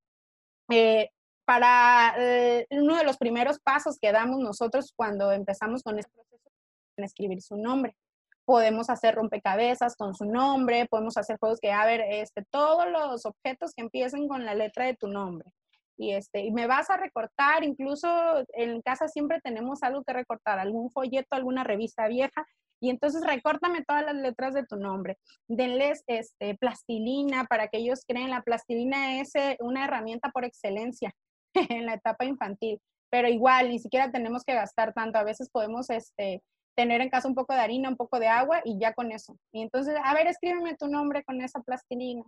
eh, 0.71 1.11
para 1.45 2.15
eh, 2.19 2.67
uno 2.71 2.97
de 2.97 3.05
los 3.05 3.19
primeros 3.19 3.59
pasos 3.61 3.99
que 4.01 4.13
damos 4.13 4.41
nosotros 4.41 4.93
cuando 4.97 5.33
empezamos 5.33 5.83
con 5.83 5.99
este 5.99 6.11
proceso 6.13 6.51
es 6.97 7.05
escribir 7.05 7.43
su 7.43 7.57
nombre. 7.57 7.97
Podemos 8.45 8.91
hacer 8.91 9.15
rompecabezas 9.15 9.97
con 9.97 10.15
su 10.15 10.25
nombre, 10.25 10.87
podemos 10.87 11.17
hacer 11.17 11.39
juegos 11.39 11.61
que, 11.61 11.73
a 11.73 11.87
ver, 11.87 12.01
este, 12.01 12.45
todos 12.51 12.91
los 12.91 13.27
objetos 13.27 13.73
que 13.75 13.83
empiecen 13.83 14.27
con 14.27 14.45
la 14.45 14.55
letra 14.55 14.87
de 14.87 14.97
tu 14.97 15.07
nombre. 15.07 15.53
Y, 16.01 16.13
este, 16.15 16.41
y 16.41 16.51
me 16.51 16.67
vas 16.67 16.89
a 16.89 16.97
recortar, 16.97 17.63
incluso 17.63 18.09
en 18.55 18.81
casa 18.81 19.07
siempre 19.07 19.39
tenemos 19.43 19.83
algo 19.83 20.03
que 20.03 20.15
recortar, 20.15 20.59
algún 20.59 20.91
folleto, 20.91 21.37
alguna 21.37 21.63
revista 21.63 22.09
vieja, 22.09 22.47
y 22.81 22.89
entonces 22.89 23.23
recórtame 23.23 23.85
todas 23.85 24.05
las 24.05 24.15
letras 24.15 24.55
de 24.55 24.65
tu 24.65 24.77
nombre. 24.77 25.19
Denles 25.47 26.03
este, 26.07 26.55
plastilina 26.57 27.45
para 27.45 27.69
que 27.69 27.77
ellos 27.77 28.05
creen. 28.09 28.31
La 28.31 28.41
plastilina 28.41 29.21
es 29.21 29.35
eh, 29.35 29.59
una 29.61 29.85
herramienta 29.85 30.31
por 30.31 30.47
excelencia 30.47 31.13
en 31.55 31.85
la 31.85 31.95
etapa 31.95 32.25
infantil. 32.25 32.81
Pero 33.11 33.29
igual, 33.29 33.69
ni 33.69 33.79
siquiera 33.79 34.11
tenemos 34.11 34.45
que 34.45 34.55
gastar 34.55 34.95
tanto. 34.95 35.19
A 35.19 35.25
veces 35.25 35.51
podemos 35.51 35.91
este, 35.91 36.43
tener 36.75 37.03
en 37.03 37.11
casa 37.11 37.29
un 37.29 37.35
poco 37.35 37.53
de 37.53 37.61
harina, 37.61 37.91
un 37.91 37.97
poco 37.97 38.19
de 38.19 38.29
agua 38.29 38.63
y 38.65 38.79
ya 38.81 38.95
con 38.95 39.13
eso. 39.13 39.37
Y 39.53 39.61
entonces, 39.61 39.95
a 40.03 40.15
ver, 40.15 40.27
escríbeme 40.29 40.77
tu 40.77 40.89
nombre 40.89 41.23
con 41.25 41.43
esa 41.43 41.61
plastilina. 41.61 42.25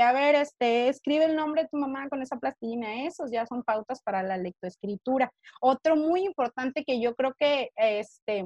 A 0.00 0.12
ver, 0.12 0.34
este, 0.34 0.88
escribe 0.88 1.24
el 1.24 1.36
nombre 1.36 1.62
de 1.62 1.68
tu 1.68 1.76
mamá 1.76 2.08
con 2.08 2.22
esa 2.22 2.36
plastilina. 2.36 3.04
Esos 3.04 3.30
ya 3.30 3.46
son 3.46 3.62
pautas 3.62 4.02
para 4.02 4.22
la 4.22 4.36
lectoescritura. 4.36 5.32
Otro 5.60 5.96
muy 5.96 6.24
importante 6.24 6.84
que 6.84 7.00
yo 7.00 7.14
creo 7.14 7.34
que 7.38 7.70
este, 7.76 8.44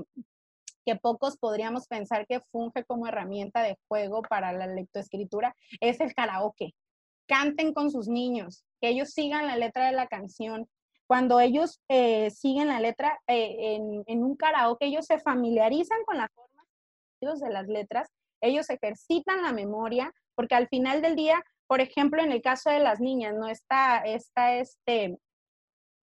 que 0.85 0.97
pocos 0.97 1.37
podríamos 1.37 1.87
pensar 1.87 2.27
que 2.27 2.41
funge 2.53 2.85
como 2.85 3.07
herramienta 3.07 3.63
de 3.63 3.77
juego 3.89 4.23
para 4.23 4.53
la 4.53 4.67
lectoescritura, 4.67 5.55
es 5.81 6.01
el 6.01 6.15
karaoke. 6.15 6.75
Canten 7.27 7.73
con 7.73 7.91
sus 7.91 8.09
niños, 8.09 8.65
que 8.81 8.89
ellos 8.89 9.11
sigan 9.11 9.47
la 9.47 9.57
letra 9.57 9.87
de 9.87 9.93
la 9.93 10.07
canción. 10.09 10.69
Cuando 11.07 11.41
ellos 11.41 11.81
eh, 11.89 12.31
siguen 12.31 12.69
la 12.69 12.81
letra 12.81 13.21
eh, 13.27 13.79
en, 14.07 14.25
un 14.25 14.37
karaoke, 14.37 14.87
ellos 14.87 15.07
se 15.07 15.19
familiarizan 15.19 15.99
con 16.07 16.17
las 16.17 16.29
formas 16.35 16.51
de 17.21 17.51
las 17.51 17.67
letras, 17.69 18.09
ellos 18.41 18.71
ejercitan 18.71 19.43
la 19.43 19.53
memoria, 19.53 20.11
porque 20.41 20.55
al 20.55 20.69
final 20.69 21.03
del 21.03 21.17
día, 21.17 21.45
por 21.67 21.83
ejemplo, 21.83 22.23
en 22.23 22.33
el 22.33 22.41
caso 22.41 22.71
de 22.71 22.79
las 22.79 22.99
niñas, 22.99 23.35
no 23.35 23.47
está 23.47 23.99
esta 23.99 24.57
este, 24.57 25.19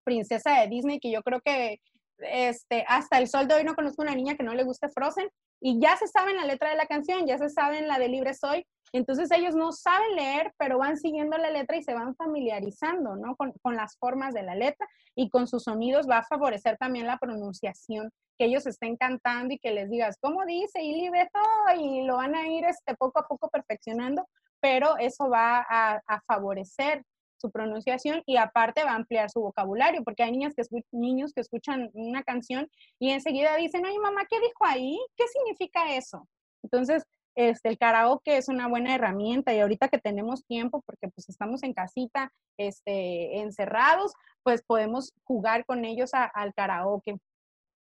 princesa 0.04 0.60
de 0.60 0.68
Disney, 0.68 1.00
que 1.00 1.10
yo 1.10 1.24
creo 1.24 1.40
que 1.40 1.80
este, 2.18 2.84
hasta 2.86 3.18
el 3.18 3.26
sol 3.26 3.48
de 3.48 3.54
hoy 3.56 3.64
no 3.64 3.74
conozco 3.74 4.02
una 4.02 4.14
niña 4.14 4.36
que 4.36 4.44
no 4.44 4.54
le 4.54 4.62
guste 4.62 4.90
Frozen 4.90 5.28
y 5.60 5.80
ya 5.80 5.96
se 5.96 6.06
saben 6.06 6.36
la 6.36 6.44
letra 6.44 6.70
de 6.70 6.76
la 6.76 6.86
canción, 6.86 7.26
ya 7.26 7.38
se 7.38 7.48
saben 7.48 7.88
la 7.88 7.98
de 7.98 8.08
Libre 8.08 8.34
Soy. 8.34 8.66
Entonces 8.92 9.30
ellos 9.30 9.54
no 9.54 9.72
saben 9.72 10.16
leer, 10.16 10.54
pero 10.56 10.78
van 10.78 10.96
siguiendo 10.96 11.36
la 11.36 11.50
letra 11.50 11.76
y 11.76 11.82
se 11.82 11.94
van 11.94 12.14
familiarizando, 12.16 13.16
¿no? 13.16 13.36
Con, 13.36 13.52
con 13.60 13.76
las 13.76 13.98
formas 13.98 14.32
de 14.32 14.42
la 14.42 14.54
letra 14.54 14.86
y 15.14 15.28
con 15.28 15.46
sus 15.46 15.64
sonidos 15.64 16.08
va 16.08 16.18
a 16.18 16.24
favorecer 16.24 16.78
también 16.78 17.06
la 17.06 17.18
pronunciación, 17.18 18.10
que 18.38 18.46
ellos 18.46 18.66
estén 18.66 18.96
cantando 18.96 19.52
y 19.52 19.58
que 19.58 19.72
les 19.72 19.90
digas, 19.90 20.16
¿cómo 20.20 20.44
dice? 20.46 20.82
Y 20.82 21.02
Libre 21.02 21.28
Soy, 21.32 21.84
y 21.84 22.04
lo 22.04 22.16
van 22.16 22.34
a 22.34 22.48
ir 22.48 22.64
este, 22.64 22.94
poco 22.94 23.18
a 23.18 23.26
poco 23.26 23.50
perfeccionando, 23.50 24.26
pero 24.60 24.96
eso 24.96 25.28
va 25.28 25.66
a, 25.68 26.00
a 26.06 26.20
favorecer 26.22 27.04
su 27.38 27.50
pronunciación 27.50 28.22
y 28.26 28.36
aparte 28.36 28.84
va 28.84 28.92
a 28.92 28.96
ampliar 28.96 29.30
su 29.30 29.40
vocabulario, 29.40 30.04
porque 30.04 30.22
hay 30.22 30.32
niñas 30.32 30.54
que 30.54 30.62
niños 30.92 31.32
que 31.32 31.40
escuchan 31.40 31.90
una 31.94 32.22
canción 32.22 32.68
y 32.98 33.10
enseguida 33.10 33.56
dicen, 33.56 33.86
oye 33.86 33.98
mamá, 33.98 34.26
¿qué 34.28 34.38
dijo 34.40 34.64
ahí? 34.66 34.98
¿Qué 35.16 35.24
significa 35.28 35.94
eso? 35.94 36.28
Entonces, 36.62 37.04
este, 37.34 37.68
el 37.68 37.78
karaoke 37.78 38.36
es 38.36 38.48
una 38.48 38.66
buena 38.66 38.94
herramienta 38.94 39.54
y 39.54 39.60
ahorita 39.60 39.88
que 39.88 39.98
tenemos 39.98 40.44
tiempo, 40.44 40.82
porque 40.84 41.08
pues 41.08 41.28
estamos 41.28 41.62
en 41.62 41.72
casita, 41.72 42.32
este, 42.58 43.38
encerrados, 43.38 44.12
pues 44.42 44.62
podemos 44.62 45.12
jugar 45.22 45.64
con 45.64 45.84
ellos 45.84 46.10
al 46.12 46.52
karaoke. 46.54 47.16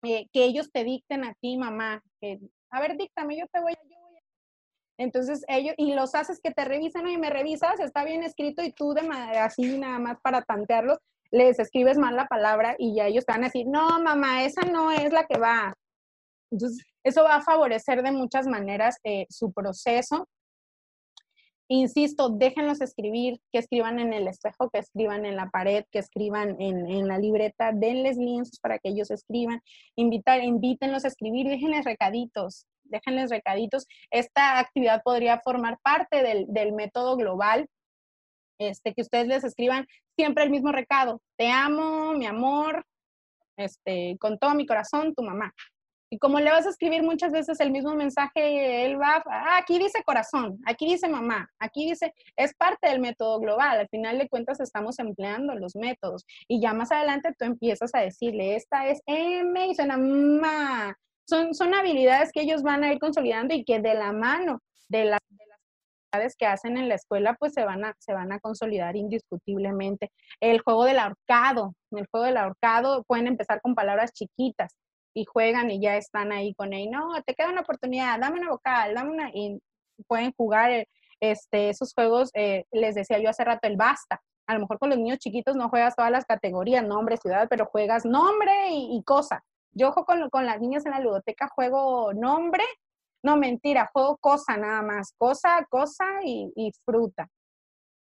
Eh, 0.03 0.29
que 0.33 0.45
ellos 0.45 0.71
te 0.73 0.85
dicten 0.85 1.25
a 1.25 1.35
ti, 1.35 1.57
mamá, 1.59 2.03
que, 2.21 2.39
a 2.71 2.81
ver, 2.81 2.97
díctame, 2.97 3.39
yo 3.39 3.47
te 3.49 3.61
voy 3.61 3.73
a, 3.73 3.94
entonces 4.99 5.45
ellos, 5.49 5.75
y 5.77 5.95
los 5.95 6.15
haces 6.15 6.41
que 6.41 6.53
te 6.53 6.65
revisen, 6.65 7.09
y 7.09 7.19
me 7.19 7.31
revisas, 7.31 7.81
está 7.81 8.05
bien 8.05 8.23
escrito 8.23 8.63
y 8.63 8.73
tú 8.73 8.95
de 8.95 9.09
así 9.39 9.79
nada 9.79 9.99
más 9.99 10.19
para 10.23 10.43
tantearlos, 10.43 10.99
les 11.31 11.59
escribes 11.59 11.99
mal 11.99 12.15
la 12.15 12.27
palabra 12.27 12.77
y 12.79 12.95
ya 12.95 13.09
ellos 13.09 13.27
te 13.27 13.33
van 13.33 13.43
a 13.43 13.47
decir, 13.47 13.67
no, 13.67 14.01
mamá, 14.01 14.45
esa 14.45 14.63
no 14.63 14.93
es 14.93 15.13
la 15.13 15.27
que 15.27 15.39
va. 15.39 15.75
Entonces, 16.51 16.85
eso 17.03 17.25
va 17.25 17.37
a 17.37 17.43
favorecer 17.43 18.03
de 18.03 18.13
muchas 18.13 18.47
maneras 18.47 18.99
eh, 19.03 19.27
su 19.29 19.53
proceso. 19.53 20.29
Insisto, 21.67 22.29
déjenlos 22.29 22.81
escribir, 22.81 23.41
que 23.51 23.59
escriban 23.59 23.99
en 23.99 24.13
el 24.13 24.29
espejo, 24.29 24.71
que 24.71 24.79
escriban 24.79 25.25
en 25.25 25.35
la 25.35 25.49
pared, 25.51 25.85
que 25.91 25.99
escriban 25.99 26.61
en, 26.61 26.87
en 26.89 27.09
la 27.09 27.19
libreta, 27.19 27.73
denles 27.73 28.17
lienzos 28.17 28.61
para 28.61 28.79
que 28.79 28.91
ellos 28.91 29.11
escriban, 29.11 29.61
invitar, 29.97 30.45
invítenlos 30.45 31.05
a 31.05 31.09
escribir, 31.09 31.49
déjenles 31.49 31.85
recaditos, 31.85 32.67
déjenles 32.85 33.31
recaditos. 33.31 33.87
Esta 34.11 34.59
actividad 34.59 35.03
podría 35.03 35.41
formar 35.41 35.79
parte 35.83 36.23
del, 36.23 36.47
del 36.49 36.73
método 36.73 37.17
global, 37.17 37.69
este, 38.59 38.95
que 38.95 39.03
ustedes 39.03 39.27
les 39.27 39.45
escriban 39.45 39.87
siempre 40.17 40.45
el 40.45 40.51
mismo 40.51 40.73
recado. 40.73 41.21
Te 41.37 41.51
amo, 41.51 42.13
mi 42.15 42.27
amor, 42.27 42.85
este, 43.57 44.17
con 44.19 44.39
todo 44.39 44.55
mi 44.55 44.67
corazón, 44.67 45.15
tu 45.15 45.23
mamá. 45.23 45.53
Y 46.11 46.19
como 46.19 46.39
le 46.39 46.51
vas 46.51 46.65
a 46.65 46.71
escribir 46.71 47.03
muchas 47.03 47.33
veces 47.33 47.59
el 47.59 47.73
mismo 47.73 47.95
mensaje, 47.95 48.85
él 48.85 49.01
va, 49.01 49.21
ah, 49.27 49.57
aquí 49.59 49.81
dice 49.81 50.05
corazón, 50.05 50.61
aquí 50.65 50.87
dice 50.87 51.09
mamá, 51.09 51.51
aquí 51.59 51.89
dice, 51.89 52.15
es 52.37 52.55
parte 52.55 52.89
del 52.89 53.01
método 53.01 53.41
global. 53.41 53.81
Al 53.81 53.89
final 53.89 54.19
de 54.19 54.29
cuentas 54.29 54.61
estamos 54.61 54.99
empleando 55.01 55.57
los 55.57 55.75
métodos. 55.75 56.25
Y 56.47 56.61
ya 56.61 56.73
más 56.73 56.93
adelante 56.93 57.35
tú 57.37 57.45
empiezas 57.47 57.93
a 57.95 58.01
decirle, 58.01 58.55
esta 58.55 58.87
es 58.87 59.03
M 59.07 59.67
y 59.67 59.75
suena 59.75 59.97
mamá 59.97 60.97
son, 61.27 61.55
son 61.55 61.75
habilidades 61.75 62.33
que 62.33 62.43
ellos 62.43 62.63
van 62.63 62.85
a 62.85 62.93
ir 62.93 62.99
consolidando 62.99 63.55
y 63.55 63.65
que 63.65 63.81
de 63.81 63.95
la 63.95 64.13
mano 64.13 64.61
de, 64.89 65.05
las 65.07 65.21
que 66.39 66.47
hacen 66.47 66.77
en 66.77 66.89
la 66.89 66.95
escuela 66.95 67.35
pues 67.39 67.53
se 67.55 67.65
van 67.65 67.85
a, 67.85 67.95
se 67.99 68.13
van 68.13 68.31
a 68.33 68.39
consolidar 68.39 68.97
indiscutiblemente. 68.97 70.13
El 70.41 70.61
juego 70.61 70.85
del 70.85 70.99
ahorcado, 70.99 71.75
en 71.91 71.99
el 71.99 72.07
juego 72.11 72.27
del 72.27 72.37
ahorcado 72.37 73.03
pueden 73.05 73.27
empezar 73.27 73.61
con 73.61 73.75
palabras 73.75 74.13
chiquitas 74.13 74.77
y 75.13 75.25
juegan 75.25 75.71
y 75.71 75.81
ya 75.81 75.97
están 75.97 76.33
ahí 76.33 76.55
con 76.55 76.73
él, 76.73 76.91
no, 76.91 77.11
te 77.25 77.35
queda 77.35 77.51
una 77.51 77.63
oportunidad, 77.63 78.19
dame 78.19 78.41
una 78.41 78.51
vocal, 78.51 78.95
dame 78.95 79.11
una, 79.11 79.31
y 79.33 79.61
pueden 80.07 80.33
jugar 80.33 80.71
eh, 80.73 80.89
este, 81.21 81.71
esos 81.71 81.93
juegos, 81.95 82.31
eh, 82.35 82.65
les 82.73 82.95
decía 82.95 83.19
yo 83.19 83.31
hace 83.31 83.45
rato, 83.45 83.67
el 83.69 83.77
basta. 83.77 84.21
A 84.47 84.55
lo 84.55 84.61
mejor 84.61 84.79
con 84.79 84.91
los 84.91 84.99
niños 84.99 85.19
chiquitos 85.19 85.57
no 85.57 85.71
juegas 85.71 85.97
todas 85.97 86.11
las 86.11 86.27
categorías, 86.27 86.85
nombre, 86.85 87.17
ciudad, 87.17 87.47
pero 87.49 87.67
juegas 87.67 88.05
nombre 88.05 88.53
y, 88.71 89.03
cosa. 89.05 89.43
Yo 89.75 89.93
juego 89.93 90.31
con, 90.31 90.47
las 90.47 90.61
niñas 90.61 90.87
en 90.87 90.93
la 90.93 91.01
ludoteca, 91.01 91.49
juego 91.49 92.13
nombre, 92.13 92.65
no, 93.23 93.37
mentira, 93.37 93.91
juego 93.93 94.17
cosa 94.19 94.57
nada 94.57 94.83
más, 94.83 95.15
cosa, 95.19 95.67
cosa 95.69 96.05
y, 96.25 96.71
fruta. 96.85 97.29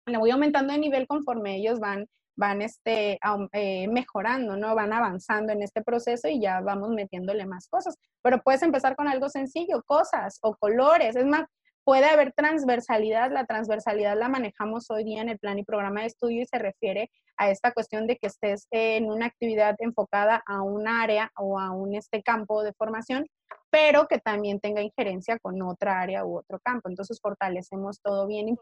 Le 0.06 0.18
voy 0.18 0.32
aumentando 0.32 0.74
de 0.74 0.80
nivel 0.80 1.08
conforme 1.08 1.58
ellos 1.58 1.80
van, 1.80 2.08
van 2.36 2.62
este, 2.62 3.20
eh, 3.52 3.88
mejorando, 3.90 4.58
¿no? 4.58 4.74
Van 4.74 4.94
avanzando 4.94 5.54
en 5.54 5.62
este 5.62 5.84
proceso 5.84 6.28
y 6.28 6.42
ya 6.42 6.62
vamos 6.62 6.90
metiéndole 6.90 7.46
más 7.46 7.68
cosas. 7.68 7.96
Pero 8.24 8.42
puedes 8.42 8.64
empezar 8.64 8.96
con 8.96 9.08
algo 9.08 9.30
sencillo, 9.30 9.84
cosas 9.86 10.40
o 10.42 10.56
colores. 10.56 11.16
Es 11.16 11.26
más, 11.26 11.46
puede 11.84 12.06
haber 12.06 12.34
transversalidad. 12.34 13.32
La 13.32 13.46
transversalidad 13.46 14.18
la 14.18 14.30
manejamos 14.30 14.90
hoy 14.90 15.04
día 15.04 15.22
en 15.22 15.30
el 15.30 15.40
plan 15.40 15.60
y 15.60 15.64
programa 15.64 16.02
de 16.02 16.08
estudio 16.08 16.42
y 16.42 16.46
se 16.46 16.60
refiere 16.60 17.10
a 17.38 17.50
esta 17.50 17.72
cuestión 17.72 18.08
de 18.08 18.18
que 18.18 18.28
estés 18.28 18.68
en 18.72 19.06
una 19.06 19.26
actividad 19.26 19.76
enfocada 19.80 20.44
a 20.46 20.62
un 20.62 20.88
área 20.88 21.32
o 21.38 21.60
a 21.60 21.72
un 21.72 21.96
este 21.96 22.22
campo 22.22 22.64
de 22.64 22.74
formación 22.74 23.26
pero 23.70 24.08
que 24.08 24.20
también 24.20 24.60
tenga 24.60 24.82
injerencia 24.82 25.38
con 25.40 25.62
otra 25.62 26.00
área 26.00 26.26
u 26.26 26.38
otro 26.38 26.60
campo. 26.60 26.90
Entonces 26.90 27.20
fortalecemos 27.22 28.02
todo 28.02 28.28
bien. 28.28 28.58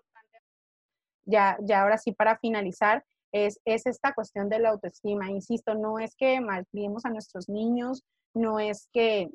Ya, 1.26 1.58
ya 1.62 1.82
ahora 1.82 1.98
sí 1.98 2.12
para 2.12 2.38
finalizar, 2.38 3.06
es, 3.32 3.60
es 3.66 3.86
esta 3.86 4.14
cuestión 4.14 4.50
de 4.50 4.60
la 4.60 4.70
autoestima. 4.70 5.30
Insisto, 5.30 5.76
no 5.76 6.00
es 6.00 6.16
que 6.16 6.40
malcriemos 6.42 7.06
a 7.06 7.10
nuestros 7.10 7.50
niños, 7.50 8.04
no 8.34 8.60
es 8.60 8.88
que 8.94 9.30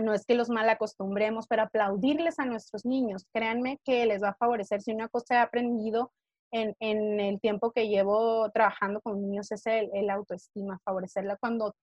no 0.00 0.14
es 0.14 0.24
que 0.24 0.34
los 0.34 0.48
mal 0.48 0.68
acostumbremos, 0.68 1.46
pero 1.48 1.62
aplaudirles 1.62 2.38
a 2.38 2.44
nuestros 2.44 2.84
niños, 2.84 3.26
créanme 3.32 3.78
que 3.84 4.06
les 4.06 4.22
va 4.22 4.30
a 4.30 4.36
favorecer. 4.36 4.82
Si 4.82 4.92
una 4.92 5.08
cosa 5.08 5.36
he 5.36 5.38
aprendido 5.38 6.12
en, 6.52 6.74
en 6.80 7.20
el 7.20 7.40
tiempo 7.40 7.72
que 7.72 7.88
llevo 7.88 8.50
trabajando 8.50 9.00
con 9.00 9.20
niños 9.20 9.50
es 9.52 9.66
el, 9.66 10.10
autoestima, 10.10 10.80
favorecerla. 10.84 11.36
Cuando, 11.36 11.74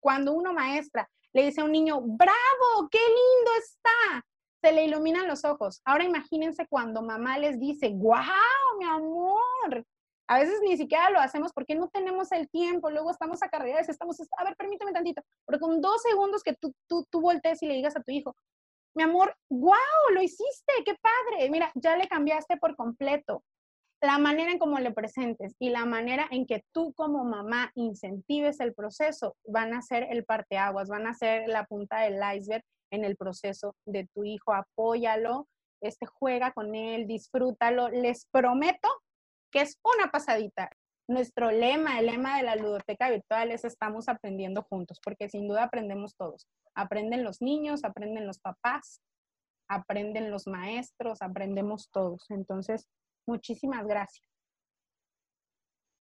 cuando 0.00 0.32
uno 0.32 0.52
maestra 0.52 1.08
le 1.32 1.44
dice 1.46 1.60
a 1.60 1.64
un 1.64 1.72
niño, 1.72 2.00
bravo, 2.00 2.88
qué 2.90 2.98
lindo 2.98 3.50
está, 3.58 4.24
se 4.62 4.72
le 4.72 4.84
iluminan 4.84 5.28
los 5.28 5.44
ojos. 5.44 5.80
Ahora 5.84 6.04
imagínense 6.04 6.66
cuando 6.68 7.02
mamá 7.02 7.38
les 7.38 7.58
dice, 7.58 7.90
wow, 7.90 8.78
mi 8.78 8.84
amor. 8.84 9.84
A 10.26 10.38
veces 10.38 10.60
ni 10.62 10.76
siquiera 10.76 11.10
lo 11.10 11.20
hacemos 11.20 11.52
porque 11.52 11.74
no 11.74 11.88
tenemos 11.88 12.32
el 12.32 12.48
tiempo, 12.48 12.90
luego 12.90 13.10
estamos 13.10 13.42
a 13.42 13.48
carreras, 13.48 13.88
estamos, 13.88 14.18
a 14.38 14.44
ver, 14.44 14.56
permíteme 14.56 14.92
tantito, 14.92 15.22
pero 15.46 15.60
con 15.60 15.80
dos 15.80 16.00
segundos 16.02 16.42
que 16.42 16.54
tú, 16.54 16.72
tú, 16.88 17.06
tú 17.10 17.20
voltees 17.20 17.62
y 17.62 17.66
le 17.66 17.74
digas 17.74 17.96
a 17.96 18.02
tu 18.02 18.10
hijo, 18.10 18.34
mi 18.94 19.02
amor, 19.02 19.36
wow, 19.50 19.74
lo 20.12 20.22
hiciste, 20.22 20.72
qué 20.84 20.94
padre, 20.94 21.50
mira, 21.50 21.70
ya 21.74 21.96
le 21.96 22.08
cambiaste 22.08 22.56
por 22.56 22.76
completo 22.76 23.42
la 24.04 24.18
manera 24.18 24.52
en 24.52 24.58
cómo 24.58 24.78
le 24.78 24.92
presentes 24.92 25.54
y 25.58 25.70
la 25.70 25.86
manera 25.86 26.28
en 26.30 26.46
que 26.46 26.62
tú 26.72 26.92
como 26.94 27.24
mamá 27.24 27.72
incentives 27.74 28.60
el 28.60 28.74
proceso 28.74 29.36
van 29.46 29.72
a 29.72 29.82
ser 29.82 30.06
el 30.10 30.24
parteaguas, 30.24 30.88
van 30.88 31.06
a 31.06 31.14
ser 31.14 31.48
la 31.48 31.64
punta 31.64 32.00
del 32.00 32.20
iceberg 32.36 32.64
en 32.90 33.04
el 33.04 33.16
proceso 33.16 33.74
de 33.86 34.06
tu 34.14 34.24
hijo. 34.24 34.52
Apóyalo, 34.52 35.48
este, 35.80 36.06
juega 36.06 36.52
con 36.52 36.74
él, 36.74 37.06
disfrútalo. 37.06 37.88
Les 37.88 38.26
prometo 38.30 38.88
que 39.54 39.62
es 39.62 39.78
una 39.82 40.10
pasadita. 40.10 40.68
Nuestro 41.08 41.50
lema, 41.50 41.98
el 42.00 42.06
lema 42.06 42.36
de 42.36 42.42
la 42.42 42.56
ludoteca 42.56 43.08
virtual 43.08 43.52
es 43.52 43.64
estamos 43.64 44.08
aprendiendo 44.08 44.62
juntos, 44.62 45.00
porque 45.02 45.28
sin 45.30 45.48
duda 45.48 45.64
aprendemos 45.64 46.14
todos. 46.16 46.46
Aprenden 46.74 47.24
los 47.24 47.40
niños, 47.40 47.84
aprenden 47.84 48.26
los 48.26 48.38
papás, 48.38 49.00
aprenden 49.68 50.30
los 50.30 50.46
maestros, 50.46 51.22
aprendemos 51.22 51.88
todos. 51.90 52.24
Entonces, 52.30 52.88
Muchísimas 53.26 53.86
gracias. 53.86 54.33